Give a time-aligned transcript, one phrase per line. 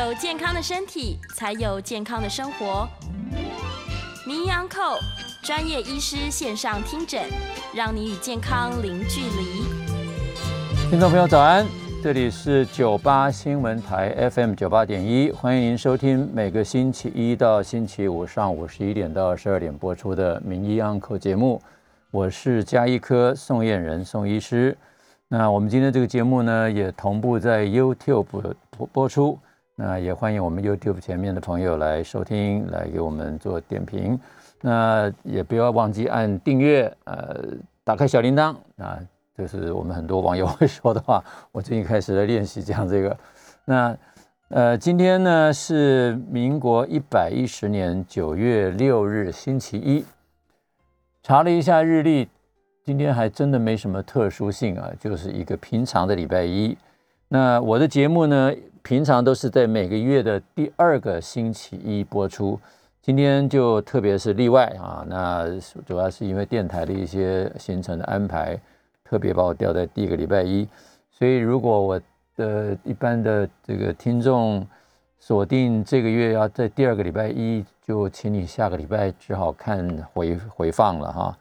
[0.00, 2.88] 有健康的身体，才有健康的生活。
[4.26, 4.98] 名医扣
[5.42, 7.22] 专业医师线上听诊，
[7.74, 9.62] 让你与健康零距离。
[10.88, 11.66] 听众朋友早安，
[12.02, 21.60] 这里是九八新闻台 FM 九八点一，欢迎您收听每个星期一到星期五上午十一点到十二点播出的名医扣节目。
[22.10, 24.74] 我是加医科宋燕人宋医师。
[25.28, 28.24] 那我们今天这个节目呢，也同步在 YouTube
[28.70, 29.38] 播播出。
[29.82, 34.20] 那也欢迎我们 YouTube 前面的朋友来收听，来给我们做点评。
[34.60, 37.42] 那也不要忘记按订阅，呃，
[37.82, 39.00] 打开小铃铛啊，
[39.34, 41.24] 这是我们很多网友会说的话。
[41.50, 43.16] 我最近开始在练习讲这个。
[43.64, 43.96] 那
[44.48, 50.04] 呃，今天呢是民国一百一十年九月六日，星期一。
[51.22, 52.28] 查了一下日历，
[52.84, 56.76] 今天还真的没什么特殊性啊，就是一个平常的礼拜一。
[57.28, 58.52] 那我的节目呢？
[58.82, 62.58] 平常都是在每个月的第二个星期一播出，
[63.02, 65.04] 今天就特别是例外啊。
[65.06, 65.46] 那
[65.86, 68.58] 主要是因为电台的一些行程的安排，
[69.04, 70.66] 特别把我调在第一个礼拜一。
[71.10, 72.00] 所以如果我
[72.36, 74.66] 的一般的这个听众
[75.18, 81.38] 锁定这个月要在第二个礼拜一，就请你下个礼拜只好看回回放了哈。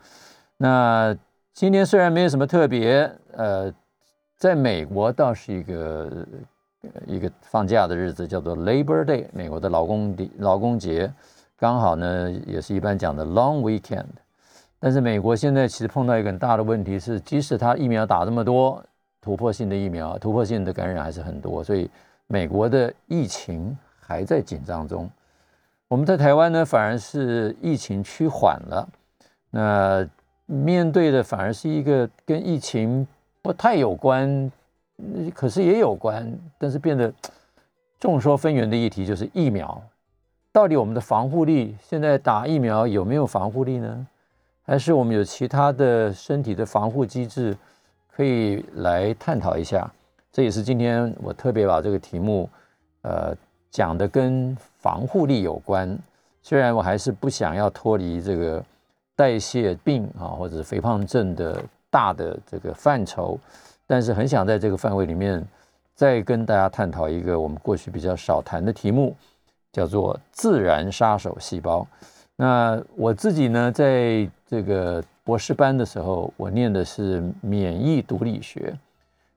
[0.57, 1.17] 那
[1.53, 3.73] 今天虽然没有什么特别，呃，
[4.35, 6.27] 在美国倒是一个。
[7.05, 11.11] 一个放假的日子叫做 Labor Day，美国的劳工的劳工节，
[11.57, 14.05] 刚好呢也是一般讲的 Long Weekend。
[14.79, 18.81] 但是美国现在其实碰到一个很大的问题是，即使他疫苗打这么多，
[19.19, 21.89] 突破性的疫苗，突破性的感染还是很多，所以
[22.27, 25.09] 美国的疫情还在紧张中。
[25.89, 28.87] 我们在台湾呢，反而是疫情趋缓了，
[29.49, 30.07] 那
[30.45, 33.05] 面对的反而是一个跟疫情
[33.41, 34.49] 不太有关。
[35.33, 37.13] 可是也有关，但是变得
[37.99, 39.81] 众说纷纭的议题就是疫苗，
[40.51, 44.07] 到底我们的防护力现在打疫苗有没有防护力呢？
[44.63, 47.57] 还是我们有其他的身体的防护机制
[48.11, 49.91] 可以来探讨一下？
[50.31, 52.47] 这也是今天我特别把这个题目，
[53.01, 53.35] 呃，
[53.71, 55.97] 讲的跟防护力有关。
[56.43, 58.63] 虽然我还是不想要脱离这个
[59.15, 63.39] 代谢病啊，或者是肥胖症的大的这个范畴。
[63.89, 65.43] 但是很想在这个范围里面，
[65.95, 69.15] 再跟大家探讨一个我们过去比较少谈的题目，
[69.71, 71.87] 叫做自然杀手细胞。
[72.35, 78.77] 那我自己呢，在这个博士班的时候，我念的是免疫毒理学，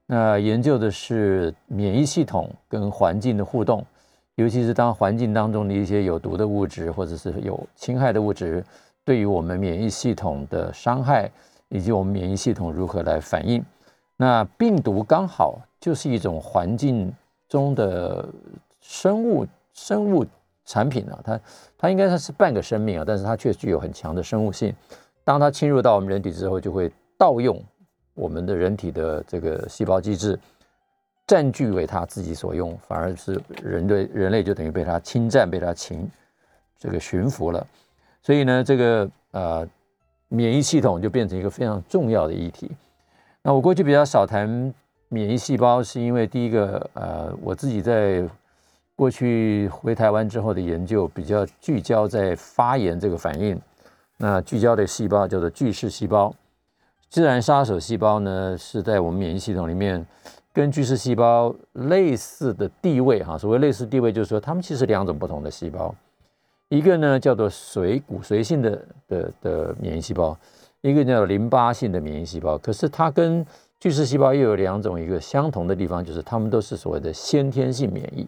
[0.05, 3.83] 那研究的是免疫系统跟环境的互动，
[4.35, 8.63] 尤其是当环境当中的一些有毒的物质或者是有侵害的物质，
[9.03, 11.27] 对于我们免疫系统的伤害，
[11.69, 13.65] 以及我们免疫系统如何来反应。
[14.17, 17.11] 那病毒刚好就是一种环境
[17.49, 18.25] 中的
[18.81, 20.25] 生物生物
[20.65, 21.39] 产品啊，它
[21.77, 24.73] 它应该算是半个生命啊，但是它却具有很强的生物性。
[25.23, 27.61] 当它侵入到我们人体之后，就会盗用
[28.13, 30.39] 我们的人体的这个细胞机制，
[31.25, 36.09] 占据为它自己所用，反而是人类人类就等于被它侵占、被它侵
[36.77, 37.65] 这个驯服了。
[38.21, 39.67] 所以呢，这个呃
[40.27, 42.71] 免疫系统就变成一个非常重要的议题。
[43.45, 44.73] 那我过去比较少谈
[45.09, 48.25] 免疫细胞，是因为第一个，呃，我自己在
[48.95, 53.59] 过去回台湾之后的研究比较聚焦在发炎这个反应。
[54.15, 56.33] 那聚焦的细胞叫做巨噬细胞，
[57.09, 60.05] 自然杀手细胞呢是在我们免疫系统里面
[60.53, 63.37] 跟巨噬细胞类似的地位哈。
[63.37, 65.93] 所谓类似地位，就是说它们其实两种不同的细胞，
[66.69, 70.37] 一个呢叫做髓骨髓性的的的免疫细胞。
[70.89, 73.45] 一个叫淋巴性的免疫细胞，可是它跟
[73.79, 78.27] 巨噬细胞又有两种一个相同的地方，就是它们都是所谓的先天性免疫。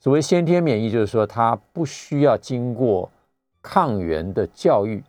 [0.00, 3.08] 所谓先天免疫，就是说它不需要经过
[3.62, 5.02] 抗原的教育。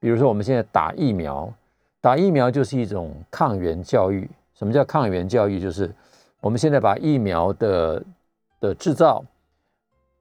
[0.00, 1.52] 比如说我们现在打疫苗，
[2.00, 4.28] 打疫苗就是一种抗原教育。
[4.54, 5.60] 什么叫抗原教育？
[5.60, 5.94] 就是
[6.40, 8.02] 我们现在把疫苗的
[8.58, 9.22] 的制造，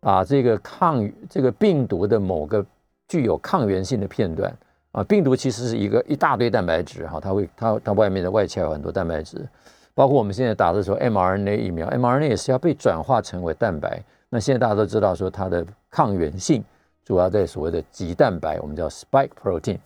[0.02, 2.66] 把这个抗这个病毒的某个
[3.08, 4.54] 具有抗原性的片段。
[4.92, 9.48] 啊，病毒其实是一个一大堆蛋白质哈，它会它它外面的外壳有很多蛋白质，
[9.94, 14.04] 包括我们现在打的时候 mRNA 疫苗，mRNA 也是要被转化成为蛋白。
[14.30, 16.64] 那现在大家都知道说它的抗原性
[17.06, 19.78] 主要在所谓的棘蛋白，我们叫 spike protein。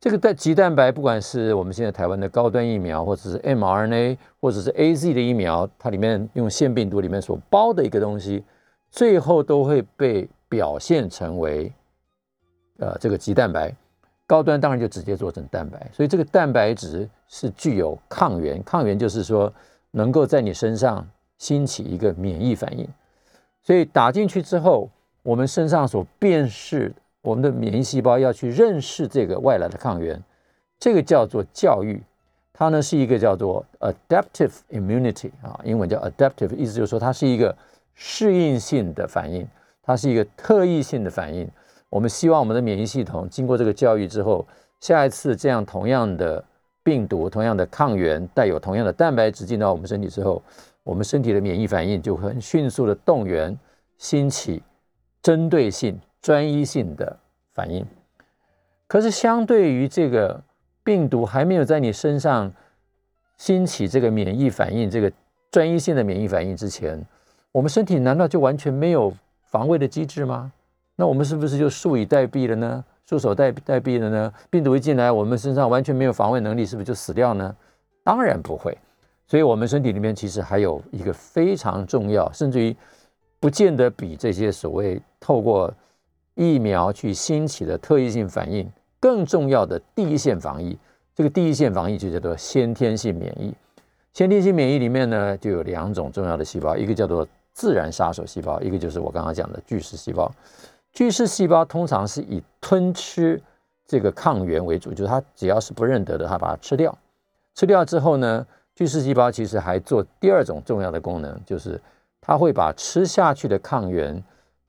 [0.00, 8.44] 这个在棘蛋白，不管是我们现在台湾的高端疫苗，或者是 mRNA，或者是 AZ 的疫苗，它里面用腺病毒里面所包的一个东西，
[8.88, 11.72] 最后都会被表现成为
[12.78, 13.74] 呃这个棘蛋白。
[14.28, 19.50] 高端当然就直接做成蛋白，所以这个蛋白质是具有抗原，抗原就是说
[19.92, 21.08] 能够在你身上
[21.38, 22.86] 兴起一个免疫反应。
[23.62, 24.90] 所以打进去之后，
[25.22, 30.22] 我们身上所辨识，我们的免疫细胞要去认识这个外来的抗原，
[30.78, 32.02] 这个叫做教育。
[32.52, 37.56] 它呢是一个叫做 adaptive immunity 啊，英文叫 adaptive，意思就是说它是一个
[37.94, 39.48] 适应性的反应，
[39.82, 41.48] 它是一个特异性的反应。
[41.88, 44.46] 我们希望我们的免疫系统经过这个教育之后，
[44.80, 46.44] 下一次这样同样的
[46.82, 50.42] 病毒、同样的抗原带有同样的蛋白质进到我们身体之后，
[50.84, 53.58] 我们身体的免疫反应就很迅速的动员
[53.96, 54.62] 兴起
[55.22, 57.18] 针对性、专一性的
[57.52, 57.86] 反应。
[58.86, 60.42] 可是相对于这个。
[60.84, 62.50] 病毒还没有在你身上
[63.36, 65.12] 兴起这个免疫反应，这个
[65.50, 67.04] 专一性的免疫反应之前，
[67.52, 69.12] 我们身体难道就完全没有
[69.42, 70.50] 防卫的机制吗？
[71.00, 72.84] 那我们是不是就束以待毙了呢？
[73.06, 74.32] 束手待待毙了呢？
[74.50, 77.54] 病毒一进来，我们身上完全没有防卫能力，是不是就死掉呢？
[78.02, 78.76] 当然不会。
[79.28, 82.76] 所以，我们身体里面其实还有一个非常重要，甚至于
[83.38, 85.72] 不见得比这些所谓透过
[86.34, 88.68] 疫苗去兴起的特异性反应。
[88.98, 90.76] 更重要的第一线防疫，
[91.14, 93.54] 这个第一线防疫就叫做先天性免疫。
[94.12, 100.28] 先天性免疫里面呢，就有两种重要的细胞，一个叫做自然杀手细胞，一个就是我刚刚讲的巨噬细胞。
[100.98, 103.40] 巨噬细胞通常是以吞吃
[103.86, 106.92] 这个抗原为主，就是它只要是不认得的，它把它吃掉。
[107.54, 111.80] 吃掉之后呢，巨噬细胞其实还做第二种重要的功能，就是
[112.20, 114.20] 它会把吃下去的抗原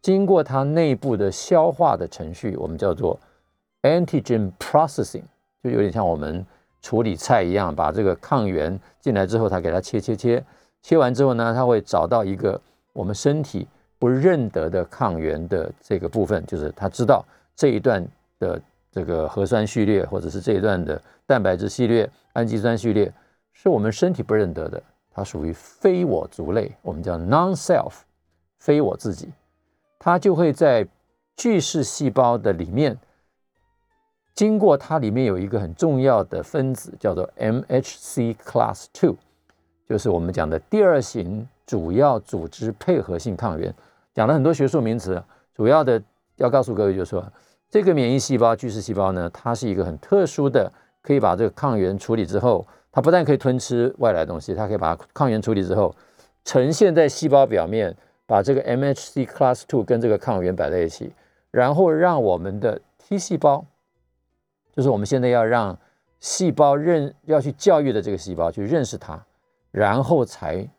[0.03, 3.19] 经过它内部的消化的程序，我们叫做。
[3.81, 5.23] Antigen processing
[5.63, 6.45] 就有点像我们
[6.79, 10.45] 处理菜一样，把这个抗原进来之后，它给它切切切，
[10.83, 12.61] 切完之后呢，它会找到一个
[12.93, 13.67] 我们身体
[13.99, 17.23] 不认得的抗原的这个部分，就是它知道
[17.55, 18.03] 这一段
[18.39, 18.59] 的
[18.91, 23.13] 这个核酸序列，或者是这一段的蛋白质序列、氨基酸序列，
[23.51, 24.81] 是我们身体不认得的，
[25.11, 27.91] 它属于非我族类，我们叫 non-self，
[28.57, 29.29] 非我自己，
[29.99, 30.87] 它就会在
[31.35, 32.97] 巨噬细胞的里面。
[34.33, 39.17] 经过它里面有一个很重要的分子，叫做 MHC Class Two，
[39.89, 43.75] 就是我们讲的第二型主要组织配合性抗原。
[44.13, 45.23] 讲了很多学术名词，
[45.53, 46.01] 主要的
[46.37, 47.31] 要告诉各位就是说，
[47.69, 50.71] 这个免疫细胞巨噬细胞呢，它是一个很特殊的，
[51.01, 55.95] 可以把这个抗原处理之后，它不但可以吞吃外来东西，它可以把抗原处理之后，
[56.43, 57.95] 呈现在细胞表面，
[58.25, 61.13] 把这个 MHC Class Two 跟这个抗原摆在一起，
[61.51, 63.65] 然后让我们的 T 细胞。
[64.75, 65.77] 就是我们现在要让
[66.19, 69.25] 细胞认要去教育的这个细胞去认识它，
[69.71, 70.69] 然后才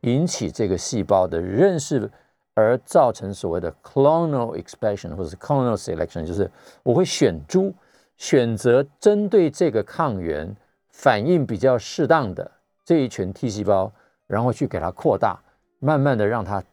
[0.00, 2.10] 引起这个细胞的认识，
[2.56, 6.50] 而造成所谓的 clonal expression 或者是 clonal selection，就是
[6.82, 7.72] 我会选猪，
[8.16, 10.56] 选择针对这个抗原
[10.90, 12.50] 反应比较适当的
[12.82, 13.92] 这一群 T 细胞，
[14.26, 15.38] 然后去给它扩大，
[15.80, 16.64] 慢慢的让它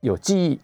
[0.00, 0.58] 有记忆，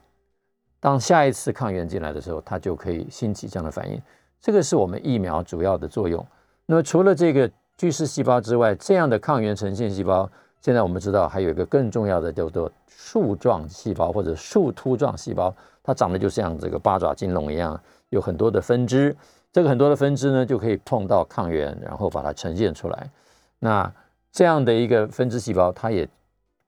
[0.81, 4.03] 当下一次抗原进来的时候，它就可以兴起这样的反应。
[4.41, 6.27] 这个是我们疫苗主要的作用。
[6.67, 10.29] 那么除了这个巨噬细胞之外，这样的抗原呈现细胞，
[10.63, 17.79] 现在我们知道还有一个更重要的叫做树状细胞或者树突状细胞，它长得就像这个八爪金龙一样，
[18.11, 19.15] 有很多的分支。
[19.51, 23.11] 这个很多的分支呢，就可以碰到抗原，然后把它呈现出来。
[23.59, 23.93] 那
[24.31, 26.09] 这样的一个分支细胞，它也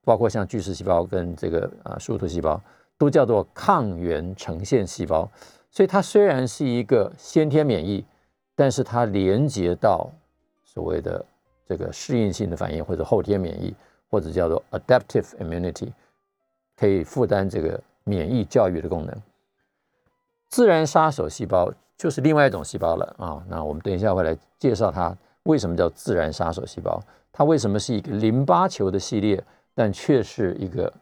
[0.03, 2.61] 包括像巨噬细胞跟这个啊树突细胞，
[2.97, 5.27] 都叫做抗原呈现细胞。
[5.71, 8.05] 所以它虽然是一个先天免疫，
[8.55, 10.11] 但是它连接到
[10.63, 11.25] 所谓的
[11.67, 13.75] 这个适应性的反应，或者后天免疫，
[14.15, 15.91] 或者叫做 adaptive immunity，
[16.77, 19.13] 可以负担这个免疫教育的功能。
[20.47, 23.43] 自然杀手细胞就是另外一种细胞了啊。
[23.49, 26.97] 那我们等一下会来介绍它为什么叫自然杀手细胞，
[27.33, 29.43] 它为什么是一个淋巴球的系列，
[29.73, 30.93] 但却是一个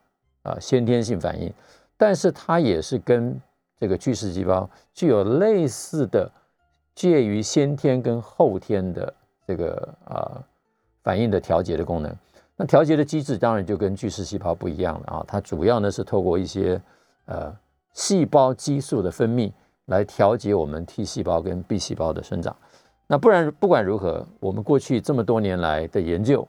[0.41, 1.53] 啊先天性反应，
[1.95, 3.39] 但是它也是跟
[3.79, 6.31] 这个巨噬细胞具有类似的
[6.95, 9.13] 介于先天跟后天的
[9.45, 10.41] 这个啊
[11.03, 12.11] 反应的调节的功能。
[12.55, 16.79] 那调节的机制当然就跟巨噬细胞不一样了啊，它主要呢是透过一些
[17.25, 17.51] 呃
[17.93, 19.51] 细胞激素的分泌
[19.85, 22.55] 来调节我们 T 细胞跟 B 细胞的生长。
[23.07, 26.47] 那不然不管如何，我们过去这么多年来的研究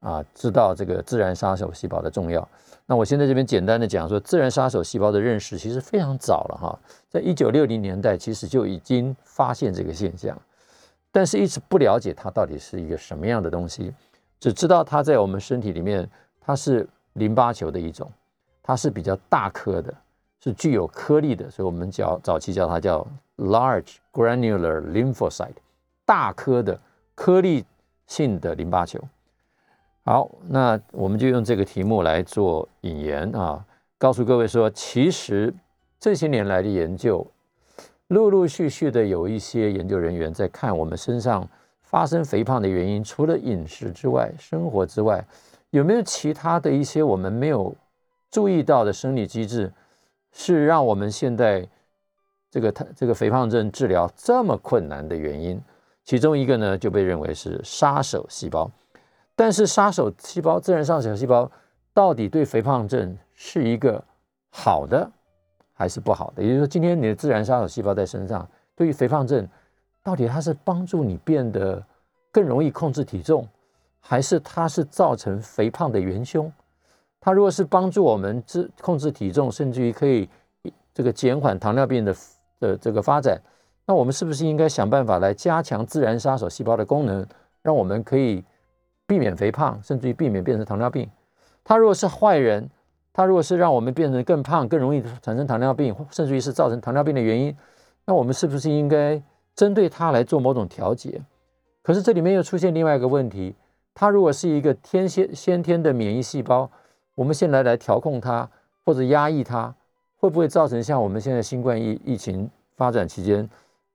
[0.00, 2.46] 啊，知道这个自然杀手细胞的重要。
[2.86, 10.38] 那我现在这边简单的讲说，自然杀手细胞的认识其实非常早了哈，在一九六零年代其实就已经发现这个现象，
[11.10, 13.94] 但是一直不了解它到底是一个什么样的东西，
[14.44, 16.06] 只知道它在我们身体里面
[16.38, 18.12] 它是淋巴球的一种，
[18.62, 19.94] 它是比较大颗的，
[20.38, 23.06] 是具有颗粒的，所以我们叫早期叫它叫
[23.38, 25.54] large granular lymphocyte，
[26.04, 26.78] 大颗的
[27.14, 27.64] 颗粒
[28.06, 29.00] 性的淋巴球。
[30.04, 33.64] 好，那我们就用这个题目来做引言啊。
[33.96, 35.54] 告诉各位说，其实
[35.98, 37.26] 这些年来的研究，
[38.08, 41.48] 陆陆续续的有一些研究人员在看我们身上
[41.84, 45.24] 发生肥胖的原因，除了饮食之外，生活之外，
[45.70, 47.74] 有没有其他的一些我们没有
[48.30, 49.72] 注意到的生理机制，
[50.32, 51.68] 是让我们现在
[52.50, 55.60] 这个它这个肥胖症治疗这么困难的原因？
[56.04, 58.70] 其中一个呢，就被认为是杀手细胞。
[59.36, 61.50] 但是杀手细胞、自然杀手细胞
[61.92, 64.02] 到底对肥胖症是一个
[64.50, 65.10] 好的
[65.72, 66.42] 还是不好的？
[66.42, 69.48] 也就是说，今天你的自然杀手细胞在身上，对于肥胖症，
[70.04, 71.82] 到底它是帮助你变得
[72.30, 73.48] 更容易控制体重，
[73.98, 76.52] 还是它是造成肥胖的元凶？
[77.20, 80.28] 它如果是帮助我们制控制体重，甚至于可以
[80.92, 82.14] 这个减缓糖尿病的
[82.60, 83.40] 的这个发展，
[83.84, 87.26] 那我们是不是应该想办法来加强自然杀手细胞的功能，
[87.62, 88.44] 让我们可以？
[89.06, 91.06] 避免肥胖，甚至于避免变成糖尿病。
[91.62, 92.70] 他如果是坏人，
[93.12, 97.54] 他如果是让我们变成更胖、更容易产生糖尿病，甚至于是造成糖尿病的原因，
[98.06, 99.22] 那我们是不是应该
[99.54, 101.20] 针对他来做某种调节？
[101.82, 103.54] 可是这里面又出现另外一个问题：
[103.94, 106.70] 他如果是一个天先先天的免疫细胞，
[107.14, 108.48] 我们现在来调控它
[108.84, 109.74] 或者压抑它，
[110.16, 113.48] 会不会造成像我们现在新冠疫疫情发展期间，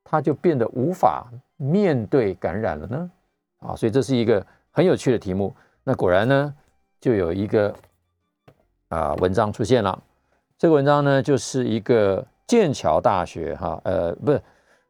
[0.04, 3.12] 它就变得无法面对感染了呢？
[3.60, 4.46] 啊，所以这是一个。
[4.72, 6.54] 很有趣的题目，那果然呢，
[7.02, 7.74] 就有一个
[8.88, 10.02] 啊文章出现了。
[10.60, 14.42] 这个文章呢，就是一个剑桥大学哈，呃，不是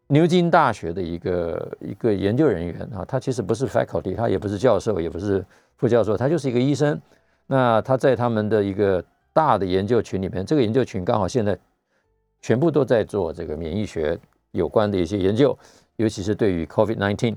[0.10, 5.44] 牛津大学的一个一个研究人员啊，他其实不是 faculty，他也不是教授，也不是
[5.78, 7.02] 副教授，他就是一个医生。
[7.48, 11.58] 那他在他们的一个大的研究群里面，这个研究群刚好现在
[12.42, 14.20] 全部都在做这个免疫学
[14.52, 15.58] 有关的一些研究，
[15.96, 17.36] 尤其是对于 COVID-19，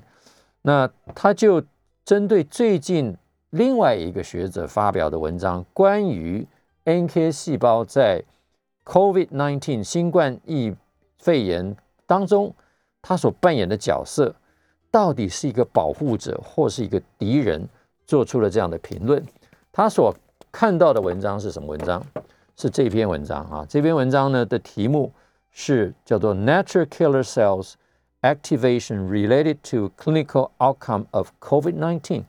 [0.62, 1.62] 那他就。
[2.04, 3.16] 针对最近
[3.50, 6.44] 另外一个学者发表的文章，关于
[6.84, 8.24] NK 细胞在
[8.84, 10.74] COVID-19 新冠疫
[11.20, 12.52] 肺炎当中，
[13.02, 14.34] 他所扮演的角色，
[14.90, 17.68] 到底是一个保护者或是一个敌人，
[18.06, 19.22] 做出了这样的评论。
[19.70, 20.14] 他所
[20.50, 22.02] 看到的文章是什么文章？
[22.56, 23.66] 是这篇文章啊。
[23.68, 25.12] 这篇文章呢的题目
[25.50, 27.74] 是叫做 “Natural Killer Cells”。
[28.24, 32.22] Activation related to clinical outcome of COVID-19，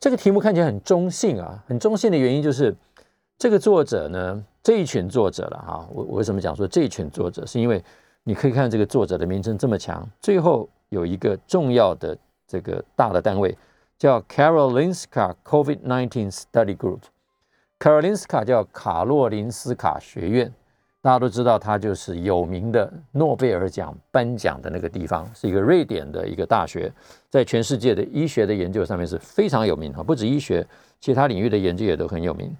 [0.00, 2.74] 这个题目看起来很中性啊，很中性的原因就是
[3.38, 5.88] 这个作者呢，这一群作者了哈。
[5.92, 7.46] 我我为什么讲说这一群作者？
[7.46, 7.80] 是因为
[8.24, 13.56] 你可以看这个作者的名称这么强，最后有一个重要的这个大的单位
[13.98, 20.52] 叫 Karolinska COVID-19 Study Group，Karolinska 叫卡洛林斯卡学院。
[21.00, 26.92] 大家都知道，它就是有名的诺贝尔奖颁奖的那个地方，是一个瑞典的一个大学，
[27.28, 30.64] 在全世界的医学的研究上面是非常有名哈，不止医学，
[31.00, 32.56] 其他领域的研究也都很有名。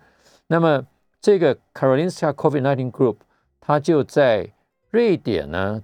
[0.48, 0.84] 那么，
[1.20, 3.14] 这个 Karolinska COVID-19 Group，
[3.60, 4.50] 它就在
[4.92, 5.82] 瑞典呢，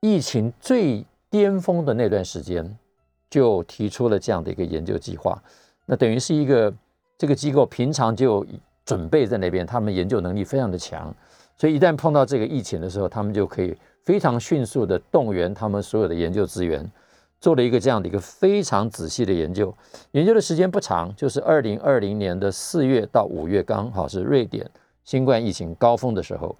[0.00, 2.76] 疫情最巅峰的那段时间，
[3.30, 5.42] 就提出了这样的一个研究计划。
[5.86, 6.70] 那等于是一个
[7.16, 8.44] 这个机构平常就
[8.84, 11.12] 准备在那边，他们研究能力非常的强。
[11.56, 16.86] 所以一旦碰到这个疫情的时候，他们就可以非常迅速的动员他们所有的研究资源，
[17.40, 19.74] 做了一个这样的一个非常仔细的研究。
[20.10, 24.70] 研究的时间不长，就是二零二零年的四月到五月，刚好是瑞典
[25.02, 26.54] 新冠疫情高峰的时候。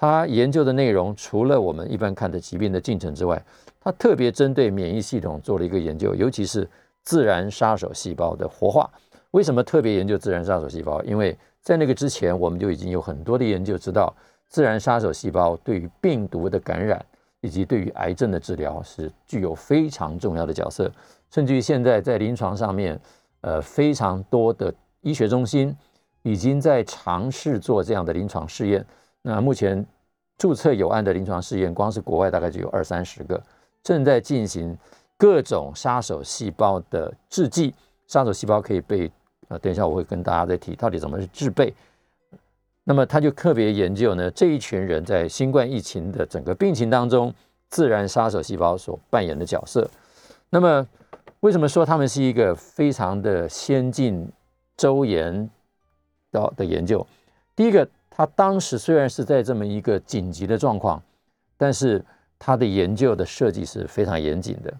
[0.00, 3.44] 他研究的内容除了我们一般看的疾病的进程之外，
[3.80, 6.68] 他特别针对免疫系统做了一个研究，尤其是
[7.02, 8.88] 自然杀手细胞的活化。
[9.32, 11.02] 为什么特别研究自然杀手细胞？
[11.02, 14.14] 因为在那个之前，我们就已经有很多的研究知道。
[14.46, 17.04] 自然杀手细胞对于病毒的感染
[17.40, 20.88] 以及对于癌症的治疗是具有非常重要的角色，
[21.30, 22.98] 甚至于现在在临床上面，
[23.40, 25.76] 呃，非常多的医学中心
[26.22, 28.86] 已经在尝试做这样的临床试验。
[29.22, 29.84] 那目前
[30.36, 33.42] 注册有案的临床试验，光是国外大概就有二三十个，
[33.82, 34.76] 正在进行
[35.16, 37.74] 各种杀手细胞的制剂。
[38.06, 39.10] 杀手细胞可以被
[39.48, 41.74] 呃，等一下我会跟大家再提到底怎么去制备。
[42.84, 47.34] 那么他就特别研究呢，这一群人在新冠疫情的整个病情当中，
[47.68, 49.90] 自然杀手细胞所扮演的角色。
[50.48, 50.86] 那么
[51.40, 54.26] 为什么说他们是一个非常的先进、
[54.76, 55.50] 周延
[56.32, 57.06] 的的研究？
[57.54, 57.86] 第一个，
[58.18, 61.00] 他当时虽然是在这么一个紧急的状况，
[61.56, 62.04] 但是
[62.36, 64.74] 他的研究的设计是非常严谨的。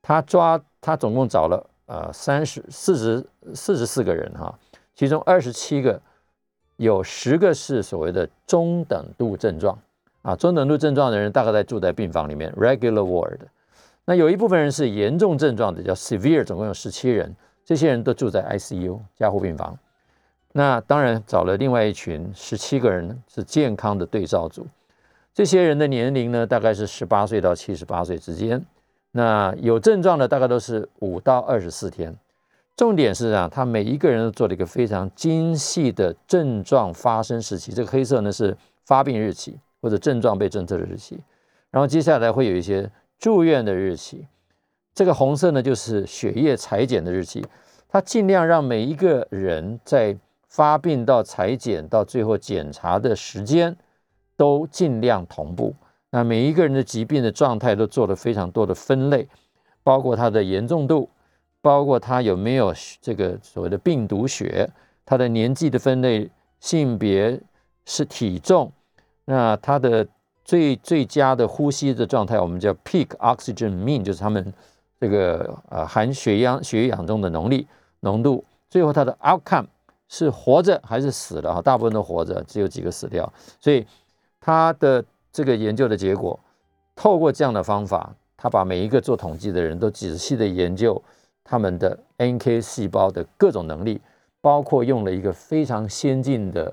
[0.00, 4.58] 他抓他总共找了呃三十四十四十四个人哈，
[4.94, 6.00] 其中二十七个。
[6.76, 9.78] 有十个是所谓的中等度症状
[10.22, 13.38] 啊，中等度症状的人大概在住在病房里面 （regular ward）。
[14.04, 19.78] 那有一部分人是严重症状的，叫 severe，总共有十七人，这些人都住在 ICU 加护病房。
[20.52, 24.66] 那当然找了另外一群十七个人是健康的对照组，
[25.32, 28.62] 这些人的年龄呢大概是十八岁到七十八岁之间，
[29.12, 32.14] 那有症状的大概都是五到二十四天。
[32.76, 41.18] 重点是啊，他每一个人都做了一个非常精细的症状发生时期，这个黑色呢是发病日期或者症状被侦测的日期，
[41.70, 44.26] 然后接下来会有一些住院的日期，
[44.94, 47.44] 这个红色呢就是血液裁剪的日期，
[47.88, 50.16] 他尽量让每一个人在
[50.52, 53.74] 发病到裁剪到最后检查的时间
[54.36, 55.74] 都尽量同步，
[56.10, 59.26] 那每一个人的疾病的状态都做了非常多的分类，
[59.82, 61.08] 包括它的严重度。
[61.62, 64.68] 包括他有没有这个所谓的病毒血，
[65.06, 66.28] 他的年纪的分类、
[66.58, 67.40] 性别
[67.86, 68.72] 是体重，
[69.26, 70.04] 那他的
[70.44, 74.52] 最最佳的呼吸的状态，我们叫 peak oxygen mean，就是他们
[75.00, 77.68] 这个呃含血氧血氧中的能力
[78.00, 78.44] 浓度。
[78.68, 79.66] 最后他的 outcome
[80.12, 81.54] 是活着还是死了？
[81.54, 83.32] 哈，大部分都活着，只有几个死掉。
[83.58, 83.86] 所以
[84.38, 85.02] 他的
[85.32, 86.38] 这个研究的结果，
[86.94, 91.02] 透过这样的方法，他把每一个做统计的人都仔细的研究。
[91.42, 94.00] 他们的 NK 细胞的各种能力，
[94.40, 96.72] 包括用了一个非常先进的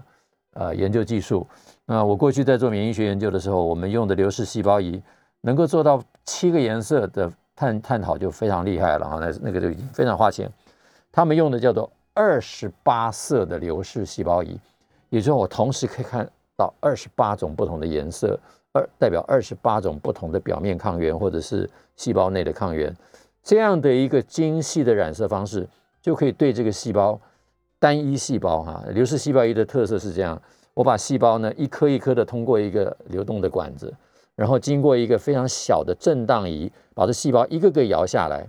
[0.54, 1.48] 呃研究技术。
[1.86, 5.02] 那我过去在做免疫学研究的时候，我们用的流式细胞仪
[5.42, 9.18] 能够做到七个颜色的探探讨就非常厉害了啊！
[9.20, 10.52] 那那个就已经非常花钱。
[11.12, 14.60] 他们用的叫做二十八色的流式细胞仪，
[15.08, 18.38] 也就是我同时可以看到二十八种不同的颜色，
[18.74, 22.94] 二代表二十八种不同的表面抗原或者是细胞内的抗原。
[23.42, 25.66] 这样的一个精细的染色方式，
[26.02, 27.18] 就可以对这个细胞
[27.80, 30.42] 单一细胞哈，流式细胞仪的特色是这样：
[30.74, 33.96] 我把细胞呢一颗一颗的通过一个流动的管子，
[34.36, 38.46] 然后经过一个非常小的震荡仪，把这细胞一个个摇下来，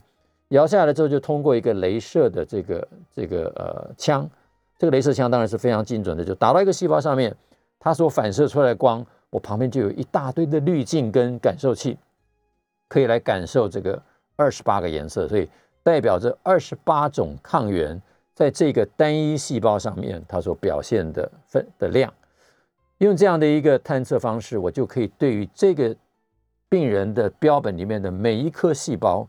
[0.51, 4.31] 摇下来之后就通过一个镭射的这个这个呃枪，
[4.79, 7.35] 这个镭射枪当然是非常精准的，就打到一个细胞上面，
[7.81, 11.99] 它所反射出来光，我旁边就有一大堆的滤镜跟感受器，
[12.87, 14.01] 可以来感受这个。
[14.37, 15.47] 二十八个颜色，所以
[15.83, 18.01] 代表着二十八种抗原
[18.33, 22.11] 在这个单一细胞上面，它所表现的分的量。
[22.99, 25.95] 用这样的一个探测方式，我就可以对于这个
[26.71, 29.29] 病人的标本里面的每一颗细胞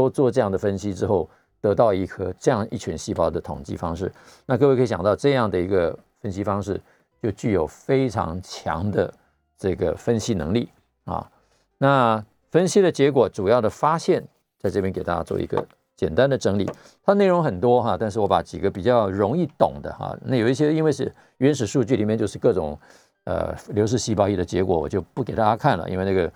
[0.00, 1.28] 都做这样的分析之后，
[1.60, 4.10] 得到一颗这样一群细胞的统计方式。
[4.46, 6.80] 那各位可以想到，这样的一个分析方式
[7.22, 9.12] 就具有非常强的
[9.58, 10.70] 这个分析能力
[11.04, 11.30] 啊。
[11.78, 14.26] 那分析的结果，主要的发现。
[14.62, 16.70] 在这边给大家做一个简单的整理，
[17.02, 22.78] 它内容很多哈，但是我把几个比较容易懂的哈，那有一些因为是原始数据里面就是各种
[23.24, 26.30] 呃流式细胞仪的结果，我就不给大家看了，因为那个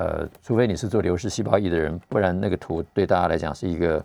[0.00, 4.02] 呃，除非你是做流式细胞仪的人，不然那个图对大家来讲是一个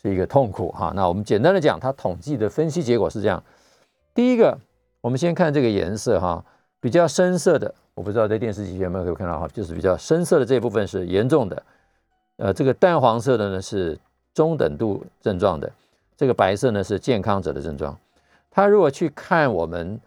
[0.00, 0.94] 是一个痛苦哈。
[0.96, 3.42] 那我们简单的讲，它统计的分析结果是这样：
[4.14, 4.58] 第一个，
[5.02, 6.42] 我们先看这个颜色哈，
[6.80, 11.62] 比较深色的，我不知道在电视机前有没有看到哈，就是比较深色的这部分是严重的。
[12.38, 13.98] 呃，这个淡黄色的呢是
[14.32, 15.70] 中等度症状的，
[16.16, 17.94] 这个白色呢是健康者的症状。
[18.50, 20.00] 他如果去看我们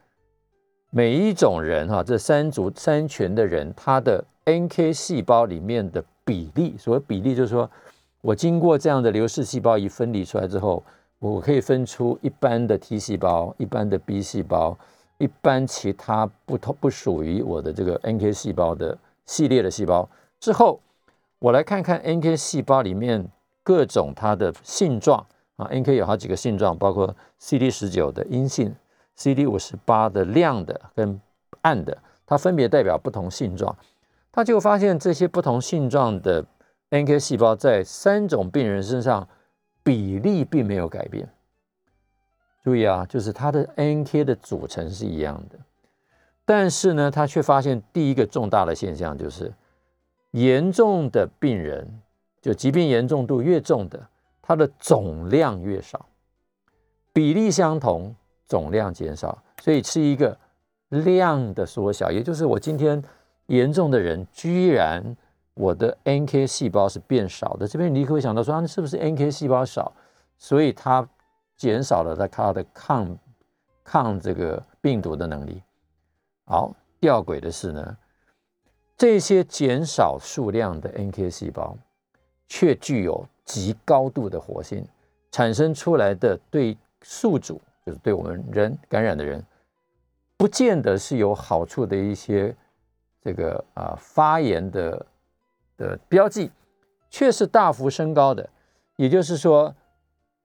[0.89, 7.69] 每一种人哈，这三组三群的人，他的 NK 细胞里面的比例，所谓比例就是说
[8.21, 10.83] 我经过这样的流式细胞仪分离出来之后，
[11.19, 14.77] 我可以分出一般的 T 细胞、一般的 B 细胞、
[15.17, 20.09] 一般其他不同不属于我的这个 NK 细胞的系列的细胞
[20.39, 20.79] 之后。
[21.41, 23.25] 我来看看 NK 细胞里面
[23.63, 28.75] 各种它的性状啊，NK 有好几个性状，包括 CD 十九的阴性
[29.15, 31.17] ，CD 五十八的亮的跟
[31.61, 33.73] 暗的，它分别代表不同性状。
[34.31, 36.45] 他就发现这些不同性状的
[36.89, 39.27] NK 细胞在三种病人身上
[39.83, 41.29] 比例并没有改变。
[42.63, 45.57] 注意啊，就是它的 NK 的组成是一样的，
[46.45, 49.53] 但是呢，他却发现第一个重大的现象就是。
[50.33, 52.01] 严重的病人，
[52.39, 54.07] 就疾病严重度越重的，
[54.43, 56.05] 它的总量越少，
[57.11, 58.15] 比例相同，
[58.45, 60.37] 总量减少，所以是一个
[60.89, 62.11] 量的缩小。
[62.11, 63.03] 也就是我今天
[63.49, 65.15] 严重的人，居然
[65.53, 67.67] 我的 NK 细胞是变少的。
[67.67, 69.91] 这边你可会想到说，啊，是不是 NK 细胞少，
[70.37, 71.07] 所以它
[71.57, 73.17] 减少了它它的抗
[73.83, 75.61] 抗这个病毒的能力？
[76.45, 77.97] 好，吊诡的是呢。
[78.95, 81.77] 这些减少数量的 NK 细胞，
[82.47, 84.85] 却具有极高度的活性，
[85.31, 89.41] 产生出来的对宿主，就是对我们人感染的人，
[90.35, 92.53] 不见得是有好处的一些
[93.21, 95.05] 这个啊发炎的
[95.77, 96.51] 的标记，
[97.09, 98.49] 却是大幅升高的。
[98.95, 99.73] 也就是说，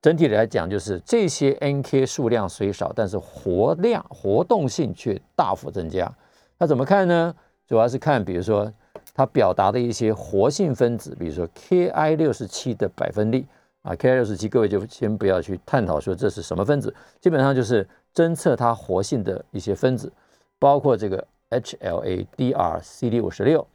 [0.01, 6.13] 整体来讲，就是这些 NK 数量虽少，但是活量、活动性却大幅增加。
[6.59, 7.35] 那怎么看呢？
[7.67, 8.71] 主要是看，比如说
[9.15, 13.47] 它表达的一些活性分子，比如说 Ki 六十七的百分率
[13.83, 20.13] 啊，Ki 六十七，各位就先不要去探讨说这是什么分子，基本上就是侦测它活性的一些分子，
[20.59, 21.27] 包括这个
[21.61, 23.67] HLA、DR、CD 五十六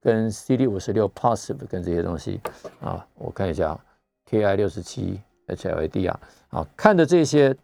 [0.00, 2.40] 跟 CD 五十六 positive 跟这些东西
[2.80, 3.78] 啊，我看一下
[4.28, 5.20] ，Ki 六十七。
[5.50, 7.56] HLA-D 啊，啊，看着这些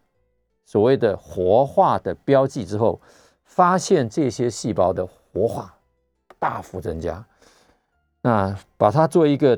[0.64, 3.00] 所谓的活化的标记之后，
[3.44, 5.72] 发现这些细胞的活化
[6.40, 7.24] 大幅增加。
[8.22, 9.56] 那把它做一个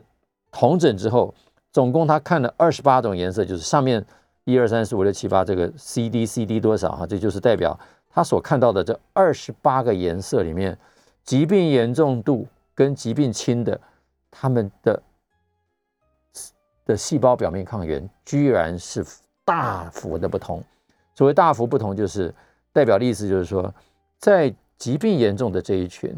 [0.50, 1.34] 同整之后，
[1.72, 4.04] 总共他看了二十八种颜色，就是上面
[4.44, 7.80] 一二三四五六七八这个 CD CD 多少哈，这就是代表
[8.18, 10.76] 他所看到的这二十八个颜色里面，
[11.22, 13.80] 疾病严重度跟疾病轻的
[14.28, 15.00] 他们的。
[16.84, 19.06] 的细胞表面抗原居然是
[19.44, 20.60] 大幅的不同。
[21.14, 22.34] 所谓大幅不同，就是
[22.72, 23.72] 代表的意思就是说，
[24.18, 26.12] 在疾病严重的这一群，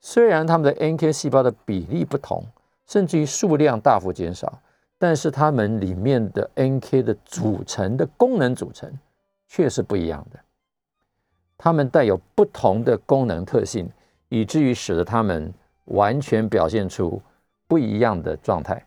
[0.00, 2.44] 虽然他们的 NK 细胞的比例不同，
[2.88, 4.60] 甚至于数量大幅减少，
[4.98, 8.92] 但是他们里面的 NK 的组成的功能组成
[9.46, 10.40] 却是不一样的。
[11.56, 13.88] 它们带有不同的功能特性，
[14.28, 15.52] 以至于使得它们
[15.86, 17.20] 完全表现出
[17.66, 18.84] 不一样的状态。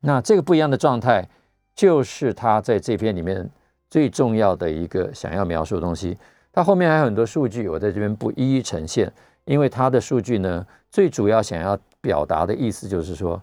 [0.00, 1.28] 那这个不一样的状态，
[1.74, 3.48] 就是他在这篇里面
[3.90, 6.16] 最重要的一个想要描述的东西。
[6.52, 9.12] 他后面还有很多数据，我在这边不一一呈现，
[9.44, 13.40] 因为他的数据呢，最主要想要表达的意思就是说，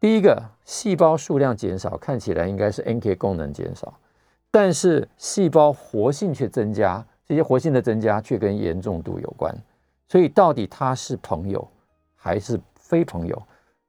[0.00, 3.94] 第一个，细胞数量减少，看起来应该是 NK 功能减少，
[4.50, 9.56] 但是细胞活性却增加，这些活性的增加却跟严重度有关。
[10.08, 11.64] 所以，到底他是朋友
[12.16, 13.40] 还是非朋友？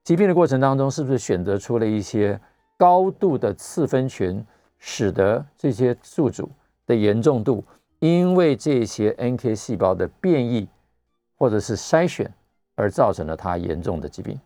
[0.04, 2.40] 疾病的过程当中，是不是选择出了一些
[2.78, 4.46] 高度的次分群，
[4.78, 6.52] 使得这些宿主
[6.86, 7.64] 的严重度，
[7.98, 10.70] 因为这些 NK 细胞的变异
[11.36, 12.32] 或者是筛选
[12.76, 14.40] 而造成了它严重的疾病？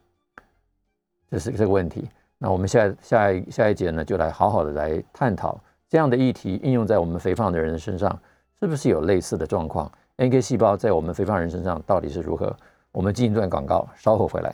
[1.30, 2.10] 这是这个问题。
[2.38, 8.18] 那我们下下一下一节呢，就来好好的来探讨这样的议题应用在我们肥胖的人身上，
[8.66, 12.52] 是不是有类似的状况？NK 细胞在我们肥胖人身上到底是如何？
[12.92, 14.52] 我们进一段广告，稍后回来。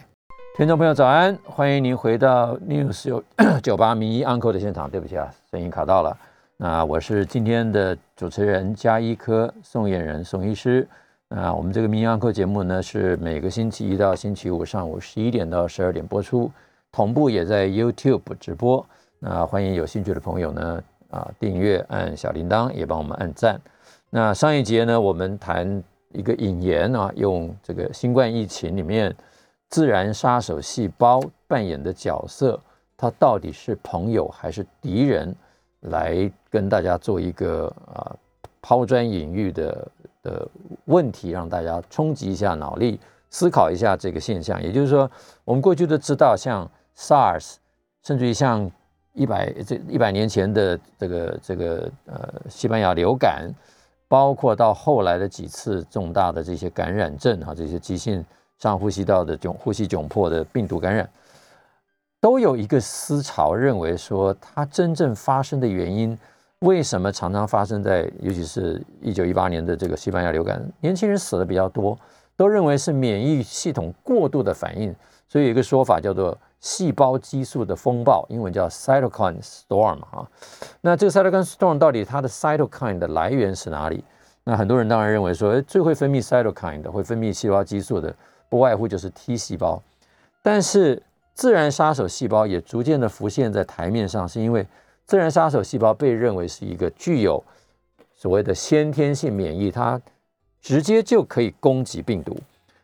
[0.57, 3.23] 听众朋友早安，欢迎您回到 News 九
[3.63, 4.91] 九八名医 Uncle 的现场。
[4.91, 6.17] 对不起啊，声音卡到了。
[6.57, 10.85] 那我是今天的主持人加医科宋燕人宋医师。
[11.29, 16.51] 那我们这个名医 Uncle 节目呢，是每个星期一到星期五上午十一点到十二点播出，
[16.91, 18.85] 同步也在 YouTube 直播。
[19.19, 23.57] 那欢迎有兴趣的朋友呢，啊，订阅按小铃铛，也帮我们按赞。
[24.11, 29.15] 那上一节呢，我们谈一个引言啊，用这个新冠疫情里面。
[29.69, 32.59] 自然杀手细胞扮演的角色，
[32.97, 35.33] 它到底是朋友还是敌人？
[35.79, 38.13] 来跟大家做一个啊
[38.61, 39.87] 抛砖引玉的
[40.21, 40.47] 的
[40.85, 44.61] 问题，让大家冲击一下脑力，思考一下这个现象。
[44.61, 45.09] 也就是说，
[45.45, 47.55] 我们过去都知道，像 SARS，
[48.03, 48.69] 甚至于像
[49.13, 53.49] 一百这一百年前的这个这个呃西班牙流感，
[54.11, 58.21] 包括到后来的几次重大的这些感染症啊，这些急性。
[58.59, 61.09] 上呼吸道的窘呼吸窘迫的病毒感染，
[62.19, 66.15] 都有一个思潮，认为说它真正发生的原因，
[66.59, 71.97] 为什么常常发生在，尤其是一九一八年的这个西班牙流感，年轻人死的比较多，
[72.37, 74.95] 都认为是免疫系统过度的反应，
[75.27, 80.25] 所以有一个说法叫做细胞激素的风暴，英文叫 cytokine storm 啊。
[80.79, 84.01] 那这个 cytokine storm 到底它的 cytokine 的来源是哪里？
[84.45, 88.15] 那很多人当然认为说，最会分泌 cytokine 的，会分泌细胞激素的。
[88.49, 89.81] 不外乎就是 T 细胞，
[90.41, 91.01] 但是
[91.33, 94.67] 自然杀手细胞也逐渐的浮现在台面上，是因为
[95.05, 97.41] 自然杀手细胞被认为是一个具有
[98.13, 100.01] 所谓的先天性免疫，它
[100.61, 102.37] 直接就可以攻击病毒。